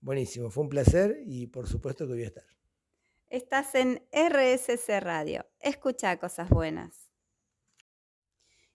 Buenísimo, 0.00 0.50
fue 0.50 0.64
un 0.64 0.68
placer 0.68 1.22
y 1.26 1.46
por 1.46 1.68
supuesto 1.68 2.06
que 2.06 2.12
voy 2.14 2.24
a 2.24 2.26
estar. 2.26 2.44
Estás 3.28 3.74
en 3.74 4.02
RSC 4.12 5.00
Radio. 5.00 5.46
Escucha 5.60 6.18
cosas 6.18 6.50
buenas. 6.50 7.12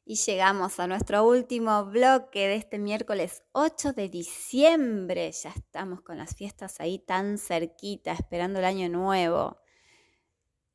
Y 0.04 0.16
llegamos 0.16 0.80
a 0.80 0.88
nuestro 0.88 1.28
último 1.28 1.86
bloque 1.86 2.48
de 2.48 2.56
este 2.56 2.80
miércoles 2.80 3.44
8 3.52 3.92
de 3.92 4.08
diciembre. 4.08 5.32
Ya 5.34 5.50
estamos 5.50 6.02
con 6.02 6.18
las 6.18 6.34
fiestas 6.34 6.80
ahí 6.80 6.98
tan 7.00 7.38
cerquita, 7.38 8.14
esperando 8.14 8.60
el 8.60 8.66
año 8.66 8.88
nuevo. 8.88 9.58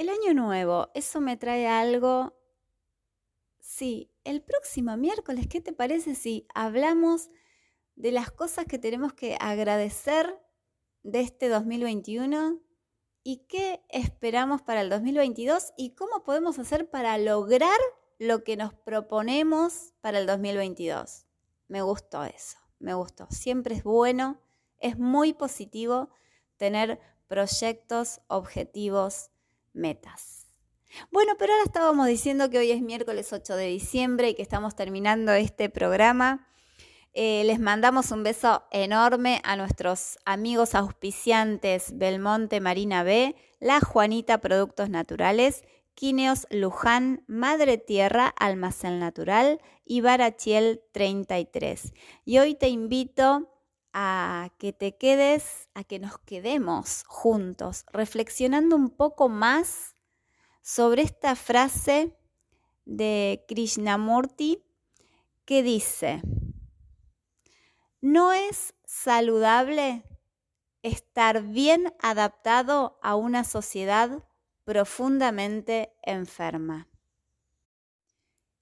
El 0.03 0.09
año 0.09 0.35
nuevo, 0.35 0.91
eso 0.95 1.21
me 1.21 1.37
trae 1.37 1.69
algo. 1.69 2.37
Sí, 3.61 4.11
el 4.25 4.43
próximo 4.43 4.97
miércoles, 4.97 5.47
¿qué 5.47 5.61
te 5.61 5.73
parece 5.73 6.17
si 6.17 6.45
hablamos 6.57 7.31
de 7.95 8.11
las 8.11 8.33
cosas 8.33 8.65
que 8.65 8.81
tenemos 8.81 9.13
que 9.13 9.37
agradecer 9.39 10.43
de 11.05 11.21
este 11.21 11.49
2021 11.49 12.61
y 13.23 13.47
qué 13.47 13.85
esperamos 13.91 14.61
para 14.61 14.81
el 14.81 14.91
2022 14.91 15.73
y 15.77 15.95
cómo 15.95 16.25
podemos 16.25 16.59
hacer 16.59 16.91
para 16.91 17.17
lograr 17.17 17.79
lo 18.19 18.43
que 18.43 18.57
nos 18.57 18.75
proponemos 18.75 19.95
para 20.01 20.19
el 20.19 20.27
2022. 20.27 21.29
Me 21.69 21.81
gustó 21.81 22.25
eso, 22.25 22.59
me 22.81 22.95
gustó. 22.95 23.29
Siempre 23.31 23.77
es 23.77 23.85
bueno, 23.85 24.41
es 24.81 24.99
muy 24.99 25.33
positivo 25.33 26.09
tener 26.57 26.99
proyectos, 27.29 28.21
objetivos, 28.27 29.32
metas. 29.73 30.47
Bueno, 31.11 31.33
pero 31.39 31.53
ahora 31.53 31.65
estábamos 31.65 32.07
diciendo 32.07 32.51
que 32.51 32.59
hoy 32.59 32.71
es 32.71 32.83
miércoles 32.83 33.33
8 33.33 33.57
de 33.57 33.67
diciembre 33.67 34.31
y 34.31 34.35
que 34.35 34.43
estamos 34.43 34.77
terminando 34.77 35.33
este 35.33 35.71
programa. 35.71 36.47
Eh, 37.15 37.45
les 37.45 37.61
mandamos 37.61 38.11
un 38.11 38.23
beso 38.23 38.65
enorme 38.71 39.41
a 39.45 39.57
nuestros 39.57 40.19
amigos 40.25 40.75
auspiciantes 40.75 41.97
Belmonte 41.99 42.61
Marina 42.61 43.03
B, 43.03 43.37
La 43.61 43.81
Juanita 43.81 44.39
Productos 44.41 44.89
Naturales 44.89 45.63
Quineos 45.95 46.47
Luján, 46.51 47.23
Madre 47.27 47.79
Tierra, 47.79 48.35
Almacén 48.39 48.99
Natural 48.99 49.61
y 49.85 50.01
Barachiel 50.01 50.83
33. 50.93 51.93
Y 52.25 52.39
hoy 52.39 52.55
te 52.55 52.69
invito 52.69 53.52
a 53.93 54.51
que 54.59 54.73
te 54.73 54.97
quedes, 54.97 55.69
a 55.75 55.85
que 55.85 55.99
nos 55.99 56.19
quedemos 56.19 57.05
juntos, 57.07 57.85
reflexionando 57.93 58.77
un 58.77 58.91
poco 58.91 59.29
más 59.29 59.95
sobre 60.63 61.03
esta 61.03 61.37
frase 61.37 62.17
de 62.85 63.45
Krishnamurti 63.49 64.65
que 65.45 65.63
dice, 65.63 66.23
no 68.01 68.33
es 68.33 68.75
saludable 68.85 70.05
estar 70.83 71.43
bien 71.43 71.95
adaptado 72.01 72.99
a 73.03 73.15
una 73.15 73.45
sociedad 73.45 74.25
profundamente 74.65 75.95
enferma. 76.03 76.89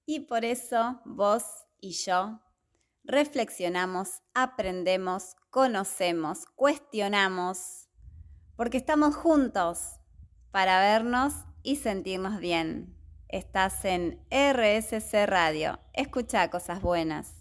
Y 0.07 0.21
por 0.21 0.45
eso 0.45 1.01
vos 1.05 1.45
y 1.81 1.93
yo 1.93 2.40
reflexionamos, 3.11 4.23
aprendemos, 4.35 5.37
conocemos, 5.51 6.46
cuestionamos, 6.55 7.88
porque 8.57 8.79
estamos 8.79 9.16
juntos 9.16 10.01
para 10.51 10.81
vernos 10.81 11.35
y 11.62 11.77
sentirnos 11.77 12.38
bien. 12.38 12.96
Estás 13.29 13.85
en 13.85 14.20
RSC 14.31 15.27
Radio. 15.27 15.79
Escucha 15.92 16.51
cosas 16.51 16.81
buenas. 16.83 17.39